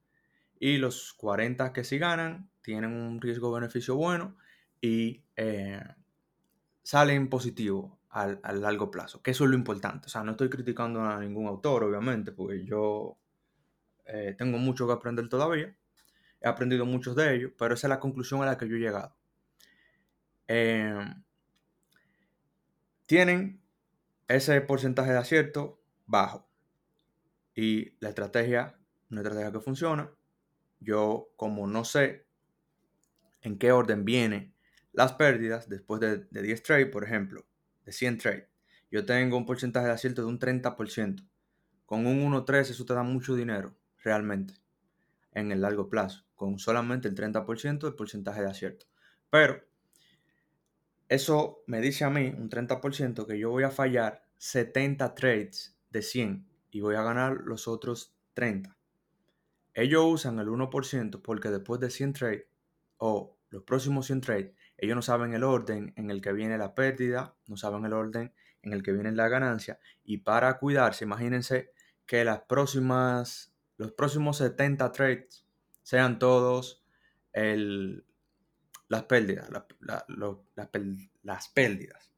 y 0.58 0.78
los 0.78 1.12
40 1.12 1.72
que 1.72 1.84
sí 1.84 1.98
ganan 1.98 2.50
tienen 2.62 2.90
un 2.90 3.20
riesgo-beneficio 3.20 3.94
bueno 3.94 4.36
y 4.80 5.22
eh, 5.36 5.80
salen 6.82 7.28
positivo 7.28 8.00
al, 8.08 8.40
largo 8.42 8.90
plazo, 8.90 9.22
que 9.22 9.30
eso 9.30 9.44
es 9.44 9.50
lo 9.50 9.56
importante. 9.56 10.06
O 10.06 10.10
sea, 10.10 10.24
no 10.24 10.32
estoy 10.32 10.50
criticando 10.50 11.00
a 11.00 11.20
ningún 11.20 11.46
autor, 11.46 11.84
obviamente, 11.84 12.32
porque 12.32 12.64
yo 12.64 13.18
eh, 14.06 14.34
tengo 14.36 14.58
mucho 14.58 14.84
que 14.84 14.94
aprender 14.94 15.28
todavía. 15.28 15.72
He 16.40 16.48
aprendido 16.48 16.86
muchos 16.86 17.14
de 17.14 17.36
ellos, 17.36 17.52
pero 17.56 17.74
esa 17.74 17.86
es 17.86 17.90
la 17.90 18.00
conclusión 18.00 18.42
a 18.42 18.46
la 18.46 18.58
que 18.58 18.68
yo 18.68 18.74
he 18.74 18.80
llegado. 18.80 19.14
Em, 20.48 21.22
tienen 23.06 23.62
ese 24.28 24.60
porcentaje 24.60 25.12
de 25.12 25.18
acierto 25.18 25.82
bajo. 26.06 26.48
Y 27.54 27.96
la 28.00 28.08
estrategia, 28.08 28.78
una 29.10 29.20
estrategia 29.20 29.52
que 29.52 29.60
funciona. 29.60 30.10
Yo, 30.80 31.32
como 31.36 31.66
no 31.66 31.84
sé 31.84 32.26
en 33.42 33.58
qué 33.58 33.72
orden 33.72 34.04
vienen 34.04 34.54
las 34.92 35.12
pérdidas 35.14 35.68
después 35.68 36.00
de, 36.00 36.18
de 36.30 36.42
10 36.42 36.62
trades, 36.62 36.86
por 36.88 37.04
ejemplo, 37.04 37.46
de 37.84 37.92
100 37.92 38.18
trades, 38.18 38.48
yo 38.90 39.06
tengo 39.06 39.36
un 39.36 39.46
porcentaje 39.46 39.86
de 39.86 39.92
acierto 39.92 40.22
de 40.22 40.28
un 40.28 40.38
30%. 40.38 41.26
Con 41.86 42.06
un 42.06 42.22
1.3 42.22 42.70
eso 42.70 42.84
te 42.84 42.94
da 42.94 43.02
mucho 43.02 43.34
dinero, 43.34 43.74
realmente, 44.02 44.54
en 45.32 45.50
el 45.52 45.60
largo 45.60 45.88
plazo, 45.88 46.24
con 46.34 46.58
solamente 46.58 47.08
el 47.08 47.14
30% 47.14 47.86
del 47.86 47.94
porcentaje 47.94 48.42
de 48.42 48.50
acierto. 48.50 48.86
Pero 49.30 49.62
eso 51.12 51.62
me 51.66 51.82
dice 51.82 52.04
a 52.04 52.10
mí, 52.10 52.34
un 52.36 52.48
30%, 52.48 53.26
que 53.26 53.38
yo 53.38 53.50
voy 53.50 53.64
a 53.64 53.70
fallar 53.70 54.24
70 54.38 55.14
trades 55.14 55.76
de 55.90 56.00
100 56.00 56.48
y 56.70 56.80
voy 56.80 56.94
a 56.94 57.02
ganar 57.02 57.42
los 57.44 57.68
otros 57.68 58.14
30. 58.32 58.74
Ellos 59.74 60.04
usan 60.06 60.38
el 60.38 60.48
1% 60.48 61.20
porque 61.20 61.50
después 61.50 61.80
de 61.80 61.90
100 61.90 62.12
trades 62.14 62.44
o 62.96 63.36
los 63.50 63.62
próximos 63.62 64.06
100 64.06 64.20
trades, 64.22 64.52
ellos 64.78 64.96
no 64.96 65.02
saben 65.02 65.34
el 65.34 65.44
orden 65.44 65.92
en 65.96 66.10
el 66.10 66.22
que 66.22 66.32
viene 66.32 66.56
la 66.56 66.74
pérdida, 66.74 67.36
no 67.46 67.58
saben 67.58 67.84
el 67.84 67.92
orden 67.92 68.32
en 68.62 68.72
el 68.72 68.82
que 68.82 68.92
viene 68.92 69.12
la 69.12 69.28
ganancia 69.28 69.78
y 70.04 70.18
para 70.18 70.58
cuidarse, 70.58 71.04
imagínense 71.04 71.72
que 72.06 72.24
las 72.24 72.40
próximas, 72.42 73.52
los 73.76 73.92
próximos 73.92 74.38
70 74.38 74.92
trades 74.92 75.44
sean 75.82 76.18
todos 76.18 76.82
el, 77.34 78.06
las 78.92 79.04
pérdidas, 79.04 79.50
las 81.22 81.48
pérdidas. 81.48 82.12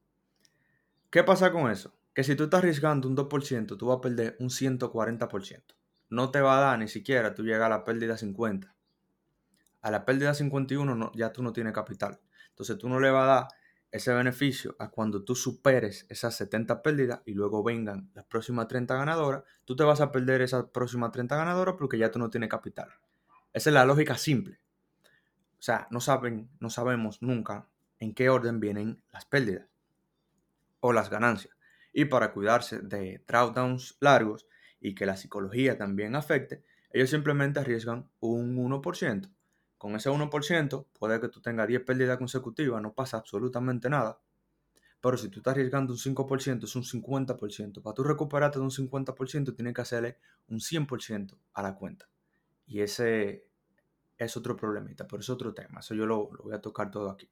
¿Qué 1.10 1.22
pasa 1.22 1.52
con 1.52 1.70
eso? 1.70 1.94
que 2.14 2.22
si 2.22 2.36
tú 2.36 2.44
estás 2.44 2.58
arriesgando 2.58 3.08
un 3.08 3.16
2%, 3.16 3.76
tú 3.76 3.86
vas 3.86 3.98
a 3.98 4.00
perder 4.00 4.36
un 4.38 4.48
140%. 4.48 5.62
No 6.10 6.30
te 6.30 6.40
va 6.40 6.58
a 6.58 6.60
dar 6.60 6.78
ni 6.78 6.86
siquiera 6.86 7.34
tú 7.34 7.42
llegas 7.42 7.66
a 7.66 7.68
la 7.68 7.84
pérdida 7.84 8.16
50. 8.16 8.74
A 9.82 9.90
la 9.90 10.04
pérdida 10.04 10.32
51 10.32 11.12
ya 11.14 11.32
tú 11.32 11.42
no 11.42 11.52
tienes 11.52 11.72
capital. 11.72 12.20
Entonces 12.50 12.78
tú 12.78 12.88
no 12.88 13.00
le 13.00 13.10
vas 13.10 13.24
a 13.24 13.26
dar 13.26 13.48
ese 13.90 14.12
beneficio 14.12 14.76
a 14.78 14.90
cuando 14.90 15.24
tú 15.24 15.34
superes 15.34 16.06
esas 16.08 16.36
70 16.36 16.82
pérdidas 16.82 17.20
y 17.26 17.34
luego 17.34 17.62
vengan 17.62 18.10
las 18.14 18.24
próximas 18.24 18.68
30 18.68 18.94
ganadoras, 18.96 19.42
tú 19.64 19.76
te 19.76 19.84
vas 19.84 20.00
a 20.00 20.10
perder 20.12 20.40
esas 20.40 20.66
próximas 20.66 21.10
30 21.10 21.36
ganadoras 21.36 21.74
porque 21.78 21.98
ya 21.98 22.10
tú 22.10 22.18
no 22.18 22.30
tienes 22.30 22.48
capital. 22.48 22.88
Esa 23.52 23.70
es 23.70 23.74
la 23.74 23.84
lógica 23.84 24.16
simple. 24.16 24.60
O 25.64 25.66
sea, 25.66 25.88
no 25.90 26.00
saben, 26.00 26.50
no 26.60 26.68
sabemos 26.68 27.22
nunca 27.22 27.66
en 27.98 28.12
qué 28.12 28.28
orden 28.28 28.60
vienen 28.60 29.02
las 29.14 29.24
pérdidas 29.24 29.66
o 30.80 30.92
las 30.92 31.08
ganancias 31.08 31.56
y 31.90 32.04
para 32.04 32.34
cuidarse 32.34 32.80
de 32.80 33.24
drawdowns 33.26 33.96
largos 33.98 34.46
y 34.78 34.94
que 34.94 35.06
la 35.06 35.16
psicología 35.16 35.78
también 35.78 36.16
afecte, 36.16 36.62
ellos 36.90 37.08
simplemente 37.08 37.60
arriesgan 37.60 38.10
un 38.20 38.58
1%. 38.58 39.30
Con 39.78 39.96
ese 39.96 40.10
1% 40.10 40.86
puede 40.98 41.18
que 41.18 41.28
tú 41.30 41.40
tengas 41.40 41.66
10 41.66 41.80
pérdidas 41.80 42.18
consecutivas, 42.18 42.82
no 42.82 42.92
pasa 42.92 43.16
absolutamente 43.16 43.88
nada. 43.88 44.20
Pero 45.00 45.16
si 45.16 45.30
tú 45.30 45.38
estás 45.38 45.52
arriesgando 45.52 45.94
un 45.94 45.98
5%, 45.98 46.64
es 46.64 46.76
un 46.76 46.82
50%. 46.82 47.80
Para 47.80 47.94
tú 47.94 48.04
recuperarte 48.04 48.58
de 48.58 48.64
un 48.66 48.70
50%, 48.70 49.56
tienes 49.56 49.72
que 49.72 49.80
hacerle 49.80 50.18
un 50.48 50.58
100% 50.58 51.38
a 51.54 51.62
la 51.62 51.74
cuenta. 51.74 52.06
Y 52.66 52.82
ese 52.82 53.46
es 54.18 54.36
otro 54.36 54.56
problemita, 54.56 55.06
pero 55.06 55.20
es 55.20 55.30
otro 55.30 55.52
tema. 55.54 55.80
Eso 55.80 55.94
yo 55.94 56.06
lo, 56.06 56.30
lo 56.32 56.44
voy 56.44 56.54
a 56.54 56.60
tocar 56.60 56.90
todo 56.90 57.10
aquí. 57.10 57.30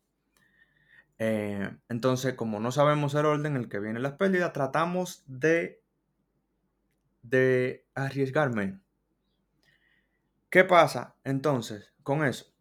Eh, 1.19 1.71
entonces, 1.89 2.35
como 2.35 2.59
no 2.59 2.73
sabemos 2.73 3.15
el 3.15 3.27
orden 3.27 3.55
en 3.55 3.63
el 3.63 3.69
que 3.69 3.79
vienen 3.79 4.03
las 4.03 4.15
pérdidas, 4.15 4.53
tratamos 4.53 5.23
de, 5.27 5.83
de 7.23 7.87
arriesgar 7.95 8.53
menos. 8.55 8.81
¿Qué 10.51 10.65
pasa 10.65 11.17
entonces 11.25 11.93
con 12.03 12.25
eso? 12.25 12.53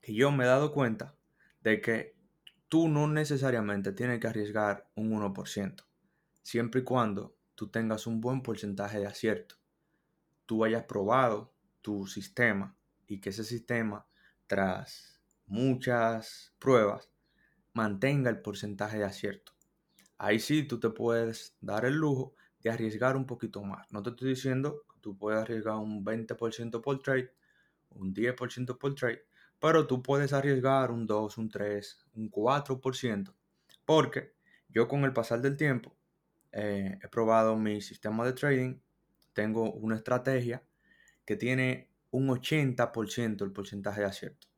Que 0.00 0.14
yo 0.14 0.32
me 0.32 0.44
he 0.44 0.46
dado 0.46 0.72
cuenta 0.72 1.14
de 1.62 1.80
que 1.80 2.16
tú 2.68 2.88
no 2.88 3.06
necesariamente 3.06 3.92
tienes 3.92 4.20
que 4.20 4.28
arriesgar 4.28 4.88
un 4.94 5.12
1%, 5.12 5.84
siempre 6.42 6.80
y 6.80 6.84
cuando 6.84 7.36
tú 7.54 7.68
tengas 7.68 8.06
un 8.06 8.20
buen 8.20 8.42
porcentaje 8.42 8.98
de 8.98 9.06
acierto. 9.06 9.56
Tú 10.46 10.64
hayas 10.64 10.84
probado 10.84 11.52
tu 11.82 12.06
sistema 12.06 12.74
y 13.10 13.20
que 13.20 13.30
ese 13.30 13.42
sistema, 13.42 14.06
tras 14.46 15.20
muchas 15.46 16.54
pruebas, 16.60 17.10
mantenga 17.72 18.30
el 18.30 18.40
porcentaje 18.40 18.98
de 18.98 19.04
acierto. 19.04 19.52
Ahí 20.16 20.38
sí 20.38 20.62
tú 20.62 20.78
te 20.78 20.90
puedes 20.90 21.56
dar 21.60 21.84
el 21.84 21.94
lujo 21.94 22.36
de 22.60 22.70
arriesgar 22.70 23.16
un 23.16 23.26
poquito 23.26 23.64
más. 23.64 23.90
No 23.90 24.00
te 24.04 24.10
estoy 24.10 24.28
diciendo 24.28 24.84
que 24.92 25.00
tú 25.00 25.18
puedes 25.18 25.40
arriesgar 25.40 25.74
un 25.74 26.04
20% 26.04 26.80
por 26.80 27.02
trade, 27.02 27.34
un 27.88 28.14
10% 28.14 28.78
por 28.78 28.94
trade, 28.94 29.24
pero 29.58 29.88
tú 29.88 30.04
puedes 30.04 30.32
arriesgar 30.32 30.92
un 30.92 31.04
2, 31.04 31.36
un 31.36 31.48
3, 31.48 32.06
un 32.14 32.30
4%, 32.30 33.34
porque 33.84 34.36
yo 34.68 34.86
con 34.86 35.02
el 35.02 35.12
pasar 35.12 35.40
del 35.40 35.56
tiempo 35.56 35.96
eh, 36.52 36.96
he 37.02 37.08
probado 37.08 37.56
mi 37.56 37.80
sistema 37.80 38.24
de 38.24 38.34
trading, 38.34 38.78
tengo 39.32 39.72
una 39.72 39.96
estrategia 39.96 40.62
que 41.24 41.34
tiene 41.34 41.89
un 42.10 42.28
80% 42.28 43.44
el 43.44 43.52
porcentaje 43.52 44.00
de 44.00 44.06
acierto. 44.06 44.48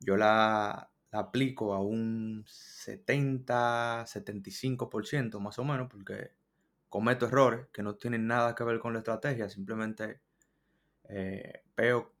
Yo 0.00 0.16
la, 0.16 0.90
aplico 1.18 1.74
a 1.74 1.80
un 1.80 2.44
70, 2.46 4.04
75% 4.04 5.38
más 5.40 5.58
o 5.58 5.64
menos, 5.64 5.88
porque 5.90 6.32
cometo 6.88 7.26
errores 7.26 7.66
que 7.72 7.82
no 7.82 7.94
tienen 7.94 8.26
nada 8.26 8.54
que 8.54 8.64
ver 8.64 8.78
con 8.80 8.92
la 8.92 8.98
estrategia, 9.00 9.48
simplemente 9.48 10.20
eh, 11.08 11.62
veo 11.76 12.12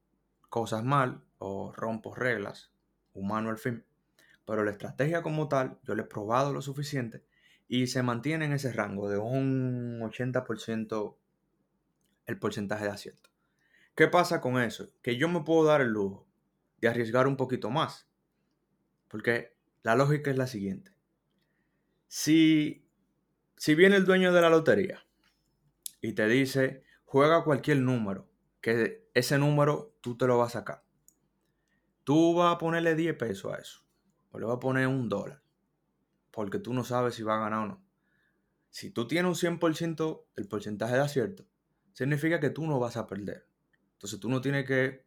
cosas 0.48 0.84
mal 0.84 1.22
o 1.38 1.72
rompo 1.72 2.14
reglas, 2.14 2.72
humano 3.12 3.50
al 3.50 3.58
fin. 3.58 3.84
Pero 4.46 4.64
la 4.64 4.70
estrategia 4.70 5.22
como 5.22 5.48
tal, 5.48 5.78
yo 5.82 5.94
le 5.94 6.02
he 6.02 6.06
probado 6.06 6.52
lo 6.52 6.62
suficiente 6.62 7.24
y 7.66 7.86
se 7.86 8.02
mantiene 8.02 8.44
en 8.44 8.52
ese 8.52 8.72
rango 8.72 9.08
de 9.08 9.18
un 9.18 10.00
80% 10.00 11.16
el 12.26 12.38
porcentaje 12.38 12.84
de 12.84 12.90
acierto. 12.90 13.30
¿Qué 13.94 14.08
pasa 14.08 14.40
con 14.40 14.60
eso? 14.60 14.90
Que 15.02 15.16
yo 15.16 15.28
me 15.28 15.42
puedo 15.42 15.64
dar 15.64 15.80
el 15.80 15.88
lujo 15.88 16.26
de 16.80 16.88
arriesgar 16.88 17.26
un 17.28 17.36
poquito 17.36 17.70
más. 17.70 18.08
Porque 19.08 19.56
la 19.82 19.94
lógica 19.94 20.30
es 20.30 20.36
la 20.36 20.48
siguiente. 20.48 20.92
Si, 22.08 22.88
si 23.56 23.74
viene 23.74 23.96
el 23.96 24.04
dueño 24.04 24.32
de 24.32 24.40
la 24.40 24.50
lotería 24.50 25.04
y 26.00 26.12
te 26.12 26.26
dice, 26.26 26.82
juega 27.04 27.44
cualquier 27.44 27.78
número, 27.78 28.28
que 28.60 29.08
ese 29.14 29.38
número 29.38 29.96
tú 30.00 30.16
te 30.16 30.26
lo 30.26 30.38
vas 30.38 30.56
a 30.56 30.58
sacar. 30.58 30.84
Tú 32.02 32.34
vas 32.34 32.54
a 32.54 32.58
ponerle 32.58 32.94
10 32.96 33.16
pesos 33.16 33.52
a 33.52 33.58
eso. 33.58 33.84
O 34.30 34.38
le 34.38 34.46
vas 34.46 34.56
a 34.56 34.60
poner 34.60 34.88
un 34.88 35.08
dólar. 35.08 35.42
Porque 36.32 36.58
tú 36.58 36.74
no 36.74 36.82
sabes 36.82 37.14
si 37.14 37.22
va 37.22 37.36
a 37.36 37.40
ganar 37.40 37.60
o 37.60 37.66
no. 37.66 37.84
Si 38.70 38.90
tú 38.90 39.06
tienes 39.06 39.42
un 39.42 39.58
100% 39.58 40.26
el 40.34 40.48
porcentaje 40.48 40.94
de 40.94 41.00
acierto, 41.00 41.46
significa 41.92 42.40
que 42.40 42.50
tú 42.50 42.66
no 42.66 42.80
vas 42.80 42.96
a 42.96 43.06
perder. 43.06 43.46
Entonces 43.94 44.20
tú 44.20 44.28
no 44.28 44.40
tienes 44.40 44.66
que 44.66 45.04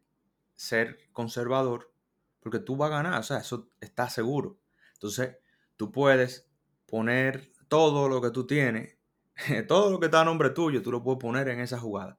ser 0.56 0.98
conservador 1.12 1.92
porque 2.40 2.58
tú 2.58 2.76
vas 2.76 2.90
a 2.90 2.96
ganar, 3.02 3.20
o 3.20 3.22
sea, 3.22 3.38
eso 3.38 3.70
está 3.80 4.08
seguro. 4.08 4.58
Entonces, 4.94 5.36
tú 5.76 5.92
puedes 5.92 6.48
poner 6.86 7.52
todo 7.68 8.08
lo 8.08 8.20
que 8.20 8.30
tú 8.30 8.46
tienes, 8.46 8.96
todo 9.68 9.90
lo 9.90 10.00
que 10.00 10.06
está 10.06 10.22
a 10.22 10.24
nombre 10.24 10.50
tuyo, 10.50 10.82
tú 10.82 10.90
lo 10.90 11.02
puedes 11.02 11.20
poner 11.20 11.48
en 11.48 11.60
esa 11.60 11.78
jugada, 11.78 12.18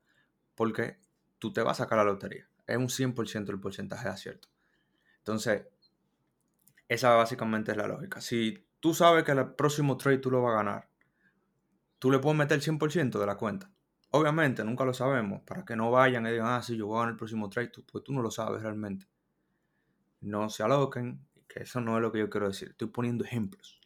porque 0.55 0.99
tú 1.39 1.51
te 1.51 1.61
vas 1.61 1.79
a 1.79 1.83
sacar 1.83 1.97
la 1.97 2.03
lotería. 2.03 2.47
Es 2.67 2.77
un 2.77 2.89
100% 2.89 3.49
el 3.49 3.59
porcentaje 3.59 4.07
de 4.07 4.13
acierto. 4.13 4.49
Entonces, 5.17 5.65
esa 6.88 7.15
básicamente 7.15 7.71
es 7.71 7.77
la 7.77 7.88
lógica. 7.88 8.21
Si 8.21 8.67
tú 8.79 8.93
sabes 8.93 9.23
que 9.23 9.31
el 9.31 9.53
próximo 9.55 9.97
trade 9.97 10.19
tú 10.19 10.31
lo 10.31 10.41
vas 10.41 10.53
a 10.53 10.57
ganar, 10.57 10.89
tú 11.97 12.11
le 12.11 12.19
puedes 12.19 12.38
meter 12.38 12.55
el 12.55 12.61
100% 12.63 13.19
de 13.19 13.25
la 13.25 13.35
cuenta. 13.35 13.71
Obviamente, 14.11 14.63
nunca 14.63 14.85
lo 14.85 14.93
sabemos, 14.93 15.41
para 15.43 15.63
que 15.65 15.75
no 15.75 15.91
vayan 15.91 16.25
y 16.25 16.31
digan, 16.31 16.47
ah, 16.47 16.61
sí, 16.63 16.75
yo 16.75 16.87
voy 16.87 17.05
a 17.05 17.09
el 17.09 17.15
próximo 17.15 17.49
trade, 17.49 17.71
pues 17.91 18.03
tú 18.03 18.13
no 18.13 18.21
lo 18.21 18.31
sabes 18.31 18.61
realmente. 18.61 19.07
no 20.21 20.49
se 20.49 20.63
aloquen, 20.63 21.25
que 21.47 21.63
eso 21.63 21.81
no 21.81 21.97
es 21.97 22.01
lo 22.01 22.11
que 22.11 22.19
yo 22.19 22.29
quiero 22.29 22.47
decir. 22.47 22.69
Estoy 22.69 22.87
poniendo 22.89 23.23
ejemplos. 23.23 23.79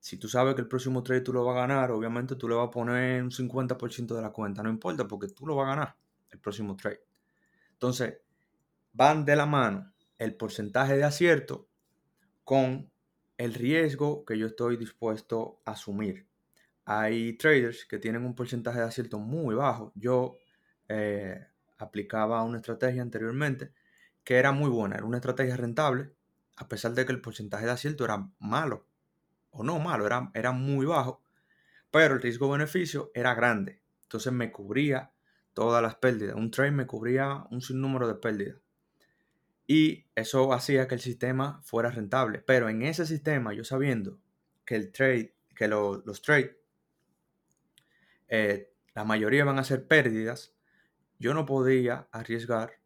Si 0.00 0.16
tú 0.18 0.28
sabes 0.28 0.54
que 0.54 0.62
el 0.62 0.68
próximo 0.68 1.02
trade 1.02 1.22
tú 1.22 1.32
lo 1.32 1.44
vas 1.44 1.56
a 1.56 1.60
ganar, 1.60 1.90
obviamente 1.90 2.36
tú 2.36 2.48
le 2.48 2.54
vas 2.54 2.68
a 2.68 2.70
poner 2.70 3.22
un 3.22 3.30
50% 3.30 4.14
de 4.14 4.22
la 4.22 4.30
cuenta, 4.30 4.62
no 4.62 4.70
importa, 4.70 5.06
porque 5.08 5.28
tú 5.28 5.46
lo 5.46 5.56
vas 5.56 5.66
a 5.66 5.70
ganar 5.70 5.96
el 6.30 6.38
próximo 6.40 6.76
trade. 6.76 7.02
Entonces, 7.72 8.18
van 8.92 9.24
de 9.24 9.36
la 9.36 9.46
mano 9.46 9.92
el 10.18 10.34
porcentaje 10.36 10.96
de 10.96 11.04
acierto 11.04 11.68
con 12.44 12.90
el 13.38 13.54
riesgo 13.54 14.24
que 14.24 14.38
yo 14.38 14.46
estoy 14.46 14.76
dispuesto 14.76 15.60
a 15.64 15.72
asumir. 15.72 16.26
Hay 16.90 17.34
traders 17.34 17.84
que 17.84 17.98
tienen 17.98 18.24
un 18.24 18.34
porcentaje 18.34 18.78
de 18.78 18.86
acierto 18.86 19.18
muy 19.18 19.54
bajo. 19.54 19.92
Yo 19.94 20.38
eh, 20.88 21.38
aplicaba 21.76 22.42
una 22.44 22.56
estrategia 22.56 23.02
anteriormente 23.02 23.74
que 24.24 24.36
era 24.36 24.52
muy 24.52 24.70
buena, 24.70 24.96
era 24.96 25.04
una 25.04 25.18
estrategia 25.18 25.54
rentable, 25.58 26.14
a 26.56 26.66
pesar 26.66 26.94
de 26.94 27.04
que 27.04 27.12
el 27.12 27.20
porcentaje 27.20 27.66
de 27.66 27.72
acierto 27.72 28.06
era 28.06 28.30
malo, 28.38 28.86
o 29.50 29.62
no 29.62 29.78
malo, 29.78 30.06
era, 30.06 30.30
era 30.32 30.52
muy 30.52 30.86
bajo, 30.86 31.22
pero 31.90 32.14
el 32.14 32.22
riesgo-beneficio 32.22 33.10
era 33.12 33.34
grande. 33.34 33.82
Entonces 34.04 34.32
me 34.32 34.50
cubría 34.50 35.12
todas 35.52 35.82
las 35.82 35.96
pérdidas. 35.96 36.36
Un 36.36 36.50
trade 36.50 36.70
me 36.70 36.86
cubría 36.86 37.44
un 37.50 37.60
sinnúmero 37.60 38.08
de 38.08 38.14
pérdidas. 38.14 38.56
Y 39.66 40.06
eso 40.14 40.54
hacía 40.54 40.88
que 40.88 40.94
el 40.94 41.02
sistema 41.02 41.60
fuera 41.64 41.90
rentable. 41.90 42.38
Pero 42.38 42.70
en 42.70 42.80
ese 42.80 43.04
sistema, 43.04 43.52
yo 43.52 43.62
sabiendo 43.62 44.18
que 44.64 44.76
el 44.76 44.90
trade, 44.90 45.34
que 45.54 45.68
los 45.68 46.22
trades, 46.22 46.52
eh, 48.28 48.72
la 48.94 49.04
mayoría 49.04 49.44
van 49.44 49.58
a 49.58 49.64
ser 49.64 49.86
pérdidas, 49.86 50.54
yo 51.18 51.34
no 51.34 51.46
podía 51.46 52.08
arriesgar 52.12 52.80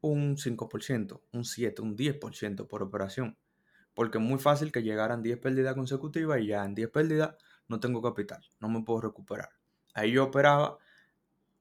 un 0.00 0.36
5%, 0.36 1.22
un 1.32 1.44
7, 1.44 1.82
un 1.82 1.96
10% 1.96 2.66
por 2.66 2.82
operación. 2.82 3.38
Porque 3.94 4.18
es 4.18 4.24
muy 4.24 4.38
fácil 4.38 4.72
que 4.72 4.82
llegaran 4.82 5.22
10 5.22 5.38
pérdidas 5.38 5.74
consecutivas 5.74 6.40
y 6.40 6.48
ya 6.48 6.64
en 6.64 6.74
10 6.74 6.90
pérdidas 6.90 7.36
no 7.68 7.80
tengo 7.80 8.02
capital, 8.02 8.44
no 8.60 8.68
me 8.68 8.82
puedo 8.82 9.00
recuperar. 9.02 9.50
Ahí 9.94 10.12
yo 10.12 10.24
operaba 10.24 10.78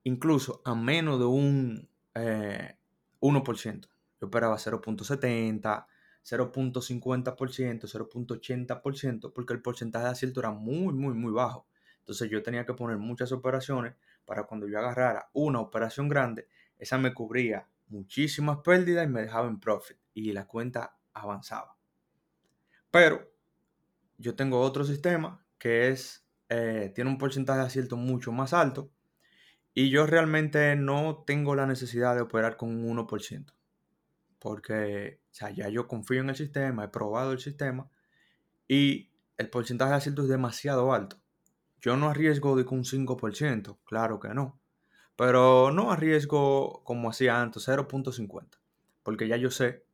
incluso 0.04 0.62
a 0.66 0.76
menos 0.76 1.20
de 1.20 1.26
un 1.26 1.90
1%. 2.14 3.86
Eh, 3.86 3.90
yo 4.20 4.28
operaba 4.28 4.58
0.70, 4.58 5.86
0.50%, 6.24 7.88
0.80%, 7.88 9.34
porque 9.34 9.54
el 9.54 9.62
porcentaje 9.62 10.06
de 10.06 10.12
acierto 10.12 10.40
era 10.40 10.52
muy, 10.52 10.94
muy, 10.94 11.14
muy 11.14 11.32
bajo. 11.32 11.68
Entonces 12.04 12.30
yo 12.30 12.44
tenía 12.44 12.66
que 12.66 12.74
poner 12.74 12.98
muchas 12.98 13.32
operaciones 13.32 13.96
para 14.26 14.44
cuando 14.44 14.68
yo 14.68 14.78
agarrara 14.78 15.30
una 15.34 15.62
operación 15.62 16.10
grande, 16.10 16.48
esa 16.78 16.98
me 16.98 17.14
cubría 17.14 17.68
muchísimas 17.88 18.58
pérdidas 18.60 19.06
y 19.06 19.10
me 19.10 19.22
dejaba 19.22 19.48
en 19.48 19.60
profit 19.60 19.98
y 20.14 20.34
la 20.34 20.46
cuenta 20.46 20.98
avanzaba. 21.14 21.78
Pero 22.92 23.32
yo 24.18 24.36
tengo 24.36 24.60
otro 24.60 24.84
sistema 24.84 25.46
que 25.58 25.90
es, 25.90 26.28
eh, 26.50 26.92
tiene 26.94 27.10
un 27.10 27.18
porcentaje 27.18 27.60
de 27.60 27.66
acierto 27.66 27.96
mucho 27.96 28.32
más 28.32 28.54
alto 28.54 28.92
y 29.74 29.90
yo 29.90 30.06
realmente 30.06 30.76
no 30.76 31.24
tengo 31.26 31.56
la 31.56 31.66
necesidad 31.66 32.16
de 32.16 32.22
operar 32.22 32.58
con 32.58 32.70
un 32.70 32.86
1% 32.86 33.54
porque 34.44 35.22
ya 35.32 35.70
yo 35.70 35.88
confío 35.88 36.20
en 36.20 36.30
el 36.30 36.36
sistema, 36.36 36.84
he 36.84 36.90
probado 36.90 37.32
el 37.32 37.40
sistema 37.40 37.90
y 38.68 39.10
el 39.38 39.50
porcentaje 39.50 39.92
de 39.92 39.98
acierto 39.98 40.24
es 40.24 40.28
demasiado 40.28 40.92
alto. 40.92 41.23
Yo 41.84 41.98
no 41.98 42.10
arriesgo 42.10 42.56
de 42.56 42.64
un 42.64 42.86
5%, 42.86 43.78
claro 43.84 44.18
que 44.18 44.30
no, 44.30 44.58
pero 45.18 45.70
no 45.70 45.92
arriesgo 45.92 46.82
como 46.86 47.10
hacía 47.10 47.42
antes, 47.42 47.68
0.50, 47.68 48.62
porque 49.04 49.28
ya 49.28 49.36
yo 49.36 49.52
sé, 49.52 49.86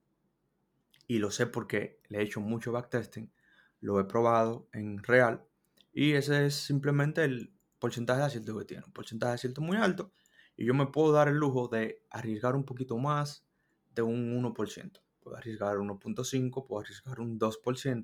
y 1.07 1.17
lo 1.17 1.31
sé 1.31 1.47
porque 1.47 1.99
le 2.09 2.19
he 2.19 2.21
hecho 2.21 2.41
mucho 2.41 2.71
backtesting, 2.71 3.33
lo 3.81 3.99
he 3.99 4.03
probado 4.03 4.69
en 4.71 5.01
real, 5.01 5.43
y 5.91 6.11
ese 6.11 6.45
es 6.45 6.53
simplemente 6.53 7.23
el 7.23 7.51
porcentaje 7.79 8.19
de 8.19 8.25
acierto 8.27 8.55
que 8.59 8.65
tiene, 8.65 8.83
un 8.85 8.93
porcentaje 8.93 9.31
de 9.31 9.35
acierto 9.35 9.61
muy 9.61 9.77
alto, 9.77 10.11
y 10.55 10.65
yo 10.65 10.75
me 10.75 10.85
puedo 10.85 11.11
dar 11.11 11.27
el 11.27 11.37
lujo 11.37 11.69
de 11.69 12.03
arriesgar 12.11 12.55
un 12.55 12.65
poquito 12.65 12.99
más, 12.99 13.47
de 13.95 14.03
un 14.03 14.31
1%. 14.35 15.01
Puedo 15.21 15.37
arriesgar 15.37 15.77
1.5, 15.77 16.67
puedo 16.67 16.81
arriesgar 16.81 17.19
un 17.19 17.39
2%, 17.39 18.03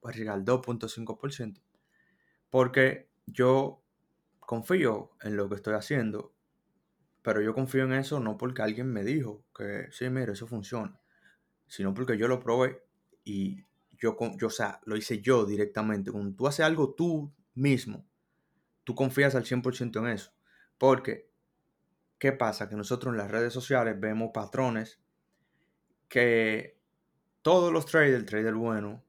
puedo 0.00 0.10
arriesgar 0.10 0.42
2.5%. 0.42 1.60
Porque 2.48 3.10
yo 3.26 3.82
confío 4.40 5.10
en 5.22 5.36
lo 5.36 5.48
que 5.48 5.56
estoy 5.56 5.74
haciendo, 5.74 6.34
pero 7.22 7.42
yo 7.42 7.54
confío 7.54 7.84
en 7.84 7.92
eso 7.92 8.20
no 8.20 8.38
porque 8.38 8.62
alguien 8.62 8.92
me 8.92 9.02
dijo 9.02 9.44
que 9.54 9.88
sí, 9.90 10.08
mire, 10.08 10.32
eso 10.32 10.46
funciona, 10.46 11.00
sino 11.66 11.92
porque 11.92 12.16
yo 12.16 12.28
lo 12.28 12.40
probé 12.40 12.84
y 13.24 13.64
yo, 13.98 14.16
yo 14.38 14.46
o 14.46 14.50
sea, 14.50 14.80
lo 14.84 14.96
hice 14.96 15.20
yo 15.20 15.44
directamente. 15.44 16.12
Cuando 16.12 16.36
tú 16.36 16.46
haces 16.46 16.64
algo 16.64 16.94
tú 16.94 17.32
mismo, 17.54 18.06
tú 18.84 18.94
confías 18.94 19.34
al 19.34 19.44
100% 19.44 19.98
en 19.98 20.06
eso. 20.08 20.32
Porque, 20.78 21.30
¿qué 22.18 22.32
pasa? 22.32 22.68
Que 22.68 22.76
nosotros 22.76 23.12
en 23.12 23.18
las 23.18 23.30
redes 23.30 23.52
sociales 23.52 23.98
vemos 23.98 24.30
patrones 24.32 25.00
que 26.08 26.78
todos 27.42 27.72
los 27.72 27.86
traders, 27.86 28.16
el 28.16 28.26
trader 28.26 28.54
bueno, 28.54 29.05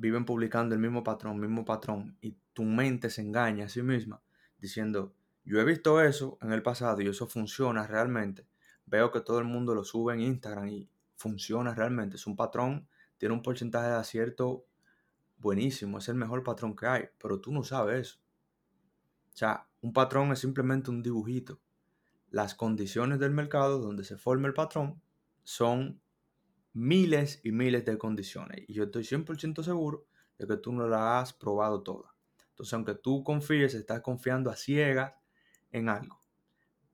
viven 0.00 0.24
publicando 0.24 0.74
el 0.74 0.80
mismo 0.80 1.04
patrón, 1.04 1.38
mismo 1.38 1.62
patrón, 1.62 2.16
y 2.22 2.34
tu 2.54 2.62
mente 2.64 3.10
se 3.10 3.20
engaña 3.20 3.66
a 3.66 3.68
sí 3.68 3.82
misma 3.82 4.22
diciendo, 4.58 5.14
yo 5.44 5.60
he 5.60 5.64
visto 5.64 6.00
eso 6.00 6.38
en 6.40 6.52
el 6.52 6.62
pasado 6.62 7.02
y 7.02 7.08
eso 7.08 7.26
funciona 7.26 7.86
realmente. 7.86 8.46
Veo 8.86 9.10
que 9.10 9.20
todo 9.20 9.38
el 9.38 9.44
mundo 9.44 9.74
lo 9.74 9.84
sube 9.84 10.14
en 10.14 10.22
Instagram 10.22 10.68
y 10.68 10.88
funciona 11.16 11.74
realmente. 11.74 12.16
Es 12.16 12.26
un 12.26 12.34
patrón, 12.34 12.88
tiene 13.18 13.34
un 13.34 13.42
porcentaje 13.42 13.88
de 13.88 13.96
acierto 13.96 14.64
buenísimo, 15.36 15.98
es 15.98 16.08
el 16.08 16.14
mejor 16.14 16.42
patrón 16.42 16.74
que 16.74 16.86
hay, 16.86 17.04
pero 17.20 17.38
tú 17.38 17.52
no 17.52 17.62
sabes 17.62 18.08
eso. 18.08 18.18
O 19.34 19.36
sea, 19.36 19.66
un 19.82 19.92
patrón 19.92 20.32
es 20.32 20.38
simplemente 20.38 20.90
un 20.90 21.02
dibujito. 21.02 21.60
Las 22.30 22.54
condiciones 22.54 23.18
del 23.18 23.32
mercado 23.32 23.78
donde 23.78 24.04
se 24.04 24.16
forma 24.16 24.48
el 24.48 24.54
patrón 24.54 25.02
son 25.42 26.00
miles 26.72 27.40
y 27.42 27.52
miles 27.52 27.84
de 27.84 27.98
condiciones. 27.98 28.64
Y 28.68 28.74
yo 28.74 28.84
estoy 28.84 29.04
100% 29.04 29.62
seguro 29.62 30.06
de 30.38 30.46
que 30.46 30.56
tú 30.56 30.72
no 30.72 30.86
la 30.86 31.20
has 31.20 31.32
probado 31.32 31.82
toda. 31.82 32.14
Entonces, 32.50 32.72
aunque 32.74 32.94
tú 32.94 33.24
confíes, 33.24 33.74
estás 33.74 34.00
confiando 34.00 34.50
a 34.50 34.56
ciegas 34.56 35.14
en 35.70 35.88
algo. 35.88 36.20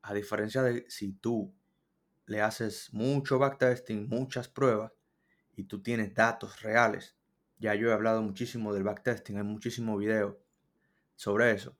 A 0.02 0.14
diferencia 0.14 0.62
de 0.62 0.84
si 0.88 1.12
tú 1.12 1.54
le 2.26 2.40
haces 2.40 2.92
mucho 2.92 3.38
backtesting, 3.38 4.08
muchas 4.08 4.48
pruebas, 4.48 4.92
y 5.56 5.64
tú 5.64 5.82
tienes 5.82 6.14
datos 6.14 6.62
reales. 6.62 7.16
Ya 7.58 7.74
yo 7.74 7.88
he 7.88 7.92
hablado 7.92 8.22
muchísimo 8.22 8.74
del 8.74 8.84
backtesting, 8.84 9.38
hay 9.38 9.42
muchísimos 9.42 9.98
videos 9.98 10.36
sobre 11.14 11.52
eso. 11.52 11.76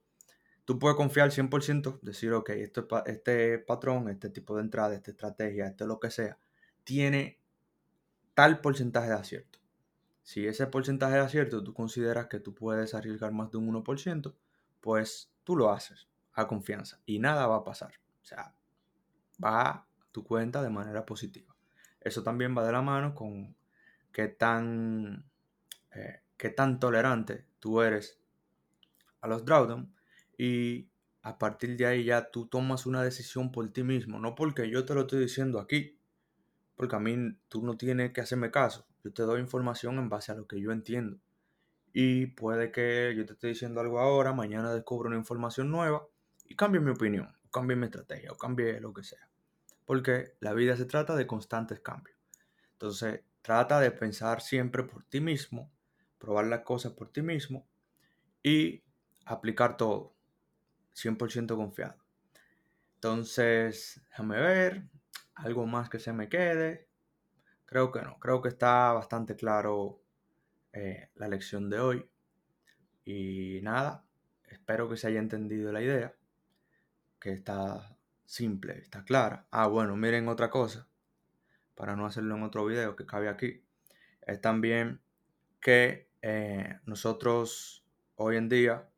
Tú 0.65 0.79
puedes 0.79 0.97
confiar 0.97 1.31
100%, 1.31 2.01
decir, 2.01 2.33
ok, 2.33 2.51
este, 2.51 2.83
este 3.07 3.59
patrón, 3.59 4.09
este 4.09 4.31
tipo 4.31 4.57
de 4.57 4.63
entrada, 4.63 4.95
esta 4.95 5.11
estrategia, 5.11 5.67
este 5.67 5.87
lo 5.87 6.01
que 6.01 6.11
sea, 6.11 6.39
tiene 6.83 7.39
tal 8.37 8.61
porcentaje 8.61 9.09
de 9.09 9.15
acierto. 9.15 9.59
Si 10.23 10.47
ese 10.47 10.67
porcentaje 10.67 11.15
de 11.15 11.23
acierto 11.23 11.65
tú 11.65 11.73
consideras 11.73 12.27
que 12.27 12.39
tú 12.39 12.55
puedes 12.55 12.93
arriesgar 12.93 13.33
más 13.33 13.51
de 13.51 13.57
un 13.57 13.67
1%, 13.83 14.35
pues 14.83 15.33
tú 15.43 15.57
lo 15.57 15.73
haces 15.73 16.07
a 16.35 16.47
confianza 16.47 17.01
y 17.07 17.19
nada 17.19 17.47
va 17.47 17.57
a 17.57 17.65
pasar. 17.65 17.95
O 18.21 18.25
sea, 18.27 18.55
va 19.43 19.69
a 19.69 19.87
tu 20.13 20.23
cuenta 20.23 20.61
de 20.61 20.69
manera 20.69 21.07
positiva. 21.07 21.57
Eso 21.99 22.23
también 22.23 22.55
va 22.55 22.67
de 22.67 22.73
la 22.73 22.83
mano 22.83 23.15
con 23.15 23.57
qué 24.13 24.29
tan, 24.29 25.25
eh, 25.93 26.21
qué 26.37 26.51
tan 26.51 26.79
tolerante 26.79 27.47
tú 27.59 27.81
eres 27.81 28.21
a 29.23 29.29
los 29.29 29.47
drawdown 29.47 29.95
y 30.37 30.91
a 31.23 31.39
partir 31.39 31.75
de 31.79 31.87
ahí 31.87 32.05
ya 32.05 32.31
tú 32.31 32.49
tomas 32.49 32.85
una 32.85 33.03
decisión 33.03 33.51
por 33.51 33.67
ti 33.73 33.83
mismo, 33.83 34.19
no 34.19 34.35
porque 34.35 34.69
yo 34.69 34.85
te 34.85 34.93
lo 34.93 35.03
estoy 35.03 35.21
diciendo 35.21 35.59
aquí, 35.59 35.96
porque 36.77 36.97
a 36.97 37.01
mí 37.01 37.37
tú 37.49 37.65
no 37.65 37.77
tienes 37.77 38.13
que 38.13 38.21
hacerme 38.21 38.51
caso. 38.51 38.87
Yo 39.03 39.13
te 39.13 39.23
doy 39.23 39.41
información 39.41 39.99
en 39.99 40.09
base 40.09 40.33
a 40.33 40.35
lo 40.35 40.47
que 40.47 40.61
yo 40.61 40.73
entiendo. 40.73 41.19
Y 41.93 42.27
puede 42.27 42.71
que 42.71 43.15
yo 43.17 43.25
te 43.25 43.33
esté 43.33 43.49
diciendo 43.49 43.81
algo 43.81 43.99
ahora, 43.99 44.33
mañana 44.33 44.73
descubro 44.75 45.09
una 45.09 45.17
información 45.17 45.71
nueva 45.71 46.07
y 46.45 46.55
cambie 46.55 46.81
mi 46.81 46.91
opinión, 46.91 47.35
o 47.47 47.51
cambie 47.51 47.77
mi 47.77 47.87
estrategia, 47.87 48.31
o 48.33 48.37
cambie 48.37 48.79
lo 48.81 48.93
que 48.93 49.03
sea. 49.03 49.29
Porque 49.87 50.35
la 50.41 50.53
vida 50.53 50.77
se 50.77 50.85
trata 50.85 51.17
de 51.17 51.27
constantes 51.27 51.81
cambios. 51.81 52.19
Entonces, 52.73 53.23
trata 53.41 53.81
de 53.81 53.91
pensar 53.91 54.43
siempre 54.43 54.83
por 54.83 55.05
ti 55.05 55.21
mismo, 55.21 55.71
probar 56.19 56.47
las 56.47 56.61
cosas 56.61 56.93
por 56.93 57.11
ti 57.11 57.23
mismo 57.23 57.67
y 58.43 58.83
aplicar 59.25 59.77
todo, 59.79 60.15
100% 60.95 61.57
confiado. 61.57 61.97
Entonces, 62.97 64.03
déjame 64.11 64.41
ver, 64.41 64.89
algo 65.37 65.67
más 65.67 65.89
que 65.89 65.99
se 65.99 66.13
me 66.13 66.29
quede. 66.29 66.89
Creo 67.67 67.93
que 67.93 68.03
no, 68.03 68.19
creo 68.19 68.43
que 68.43 68.49
está 68.49 68.93
bastante 68.93 69.37
claro 69.37 70.01
eh, 70.73 71.11
la 71.15 71.29
lección 71.29 71.71
de 71.71 71.81
hoy. 71.81 72.11
Y 73.05 73.61
nada, 73.63 74.05
espero 74.49 74.89
que 74.89 74.97
se 74.97 75.07
haya 75.09 75.21
entendido 75.21 75.73
la 75.73 75.83
idea, 75.83 76.15
que 77.21 77.33
está 77.33 77.97
simple, 78.25 78.79
está 78.79 79.05
clara. 79.05 79.47
Ah, 79.51 79.69
bueno, 79.69 79.97
miren 79.97 80.29
otra 80.29 80.51
cosa. 80.51 80.89
para 81.75 81.95
no 81.97 82.07
hacerlo 82.07 82.37
en 82.37 82.43
otro 82.43 82.65
video 82.65 82.97
que 82.97 83.07
cabe 83.07 83.29
aquí, 83.29 83.63
es 84.23 84.41
también 84.41 85.01
que 85.61 86.09
eh, 86.23 86.81
nosotros 86.87 87.85
hoy 88.17 88.37
en 88.37 88.49
día 88.49 88.89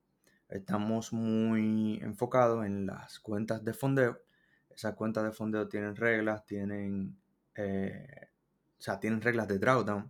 estamos 0.49 1.13
muy 1.13 1.99
enfocados 2.03 2.65
en 2.65 2.87
las 2.87 3.19
cuentas 3.21 3.65
de 3.65 3.75
fondeo. 3.75 4.23
Esas 4.79 4.95
cuentas 4.95 5.25
de 5.25 5.33
fondeo 5.33 5.67
tienen 5.67 5.97
reglas, 5.97 6.47
tienen, 6.47 7.19
eh, 7.57 8.29
o 8.79 8.81
sea, 8.81 9.01
tienen 9.01 9.21
reglas 9.21 9.49
de 9.49 9.59
drawdown, 9.59 10.09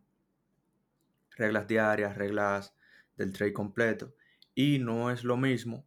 reglas 1.38 1.66
diarias, 1.66 2.14
reglas 2.18 2.74
del 3.16 3.32
trade 3.32 3.54
completo. 3.54 4.14
Y 4.54 4.78
no 4.78 5.10
es 5.10 5.24
lo 5.24 5.38
mismo 5.38 5.86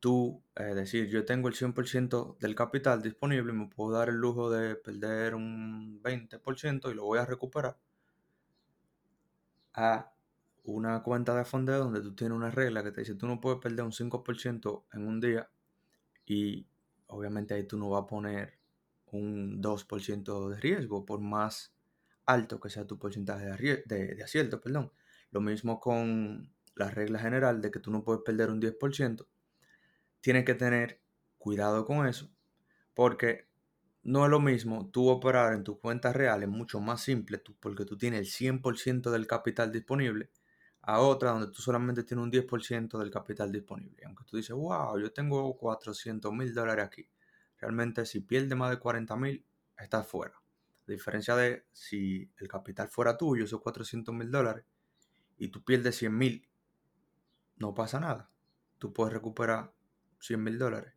tú 0.00 0.42
eh, 0.56 0.62
decir, 0.74 1.10
yo 1.10 1.26
tengo 1.26 1.48
el 1.48 1.54
100% 1.54 2.38
del 2.40 2.54
capital 2.54 3.02
disponible, 3.02 3.52
me 3.52 3.66
puedo 3.66 3.98
dar 3.98 4.08
el 4.08 4.14
lujo 4.14 4.50
de 4.50 4.76
perder 4.76 5.34
un 5.34 6.02
20% 6.02 6.90
y 6.90 6.94
lo 6.94 7.04
voy 7.04 7.18
a 7.18 7.26
recuperar 7.26 7.76
a 9.74 10.10
una 10.64 11.02
cuenta 11.02 11.34
de 11.34 11.44
fondeo 11.44 11.80
donde 11.80 12.00
tú 12.00 12.14
tienes 12.14 12.34
una 12.34 12.50
regla 12.50 12.82
que 12.82 12.92
te 12.92 13.02
dice 13.02 13.14
tú 13.14 13.26
no 13.26 13.40
puedes 13.42 13.60
perder 13.60 13.84
un 13.84 13.92
5% 13.92 14.86
en 14.94 15.06
un 15.06 15.20
día 15.20 15.50
y 16.24 16.66
obviamente 17.12 17.54
ahí 17.54 17.64
tú 17.64 17.78
no 17.78 17.90
vas 17.90 18.02
a 18.02 18.06
poner 18.06 18.58
un 19.06 19.60
2% 19.62 20.48
de 20.48 20.60
riesgo 20.60 21.04
por 21.04 21.20
más 21.20 21.74
alto 22.26 22.60
que 22.60 22.70
sea 22.70 22.86
tu 22.86 22.98
porcentaje 22.98 23.46
de, 23.46 24.14
de, 24.14 24.22
acierto. 24.22 24.60
Perdón. 24.60 24.92
Lo 25.30 25.40
mismo 25.40 25.80
con 25.80 26.52
la 26.74 26.90
regla 26.90 27.18
general 27.18 27.60
de 27.62 27.70
que 27.70 27.78
tú 27.78 27.90
no 27.90 28.04
puedes 28.04 28.22
perder 28.22 28.50
un 28.50 28.60
10%. 28.60 29.26
Tienes 30.20 30.44
que 30.44 30.54
tener 30.54 31.00
cuidado 31.38 31.84
con 31.84 32.06
eso 32.06 32.30
porque 32.94 33.48
no 34.02 34.24
es 34.24 34.30
lo 34.30 34.40
mismo 34.40 34.90
tú 34.90 35.08
operar 35.08 35.54
en 35.54 35.64
tu 35.64 35.78
cuenta 35.78 36.12
real, 36.12 36.42
es 36.42 36.48
mucho 36.48 36.80
más 36.80 37.02
simple 37.02 37.38
tú, 37.38 37.56
porque 37.60 37.84
tú 37.84 37.96
tienes 37.96 38.20
el 38.20 38.26
100% 38.26 39.10
del 39.10 39.26
capital 39.26 39.70
disponible 39.70 40.30
a 40.82 41.00
otra 41.00 41.30
donde 41.30 41.48
tú 41.48 41.62
solamente 41.62 42.02
tienes 42.02 42.24
un 42.24 42.30
10% 42.30 42.98
del 42.98 43.10
capital 43.10 43.52
disponible. 43.52 44.04
Aunque 44.04 44.24
tú 44.24 44.36
dices, 44.36 44.54
wow, 44.54 44.98
yo 44.98 45.12
tengo 45.12 45.56
400 45.56 46.32
mil 46.32 46.52
dólares 46.52 46.84
aquí. 46.84 47.08
Realmente 47.58 48.04
si 48.04 48.20
pierde 48.20 48.56
más 48.56 48.70
de 48.70 48.78
40 48.78 49.16
mil, 49.16 49.44
estás 49.78 50.06
fuera. 50.06 50.34
A 50.34 50.90
diferencia 50.90 51.36
de 51.36 51.66
si 51.72 52.28
el 52.38 52.48
capital 52.48 52.88
fuera 52.88 53.16
tuyo, 53.16 53.44
esos 53.44 53.60
400 53.60 54.12
mil 54.12 54.30
dólares, 54.30 54.64
y 55.38 55.48
tú 55.48 55.64
pierdes 55.64 55.96
100 55.96 56.18
mil, 56.18 56.48
no 57.56 57.74
pasa 57.74 58.00
nada. 58.00 58.30
Tú 58.78 58.92
puedes 58.92 59.12
recuperar 59.12 59.72
100 60.18 60.42
mil 60.42 60.58
dólares, 60.58 60.94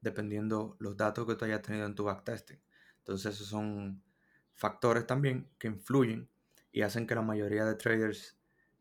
dependiendo 0.00 0.76
los 0.80 0.96
datos 0.96 1.26
que 1.26 1.36
tú 1.36 1.44
hayas 1.44 1.62
tenido 1.62 1.86
en 1.86 1.94
tu 1.94 2.02
backtesting. 2.04 2.60
Entonces 2.98 3.36
esos 3.36 3.46
son 3.46 4.02
factores 4.54 5.06
también 5.06 5.48
que 5.58 5.68
influyen 5.68 6.28
y 6.72 6.82
hacen 6.82 7.06
que 7.06 7.14
la 7.14 7.22
mayoría 7.22 7.64
de 7.64 7.76
traders 7.76 8.36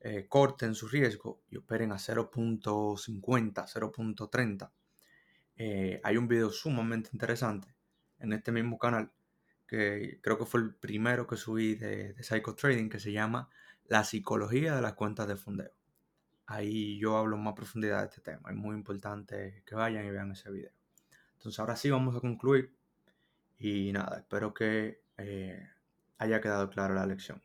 eh, 0.07 0.27
corten 0.29 0.75
su 0.75 0.87
riesgo 0.87 1.41
y 1.49 1.57
operen 1.57 1.91
a 1.91 1.95
0.50, 1.95 3.65
0.30. 3.65 4.71
Eh, 5.55 5.99
hay 6.03 6.17
un 6.17 6.27
video 6.27 6.51
sumamente 6.51 7.09
interesante 7.11 7.73
en 8.19 8.31
este 8.31 8.51
mismo 8.51 8.77
canal 8.77 9.11
que 9.65 10.19
creo 10.21 10.37
que 10.37 10.45
fue 10.45 10.59
el 10.59 10.75
primero 10.75 11.25
que 11.25 11.37
subí 11.37 11.73
de, 11.73 12.13
de 12.13 12.23
Psycho 12.23 12.53
Trading 12.53 12.87
que 12.87 12.99
se 12.99 13.13
llama 13.13 13.49
La 13.85 14.03
psicología 14.03 14.75
de 14.75 14.83
las 14.83 14.93
cuentas 14.93 15.27
de 15.27 15.37
fondeo. 15.37 15.73
Ahí 16.45 16.99
yo 16.99 17.17
hablo 17.17 17.37
más 17.37 17.55
profundidad 17.55 18.01
de 18.01 18.09
este 18.09 18.21
tema. 18.21 18.51
Es 18.51 18.55
muy 18.55 18.75
importante 18.75 19.63
que 19.65 19.73
vayan 19.73 20.05
y 20.05 20.11
vean 20.11 20.33
ese 20.33 20.51
video. 20.51 20.71
Entonces 21.37 21.59
ahora 21.59 21.75
sí 21.75 21.89
vamos 21.89 22.15
a 22.15 22.19
concluir. 22.19 22.75
Y 23.57 23.91
nada, 23.91 24.19
espero 24.19 24.53
que 24.53 25.01
eh, 25.17 25.67
haya 26.19 26.41
quedado 26.41 26.69
clara 26.69 26.93
la 26.93 27.07
lección. 27.07 27.41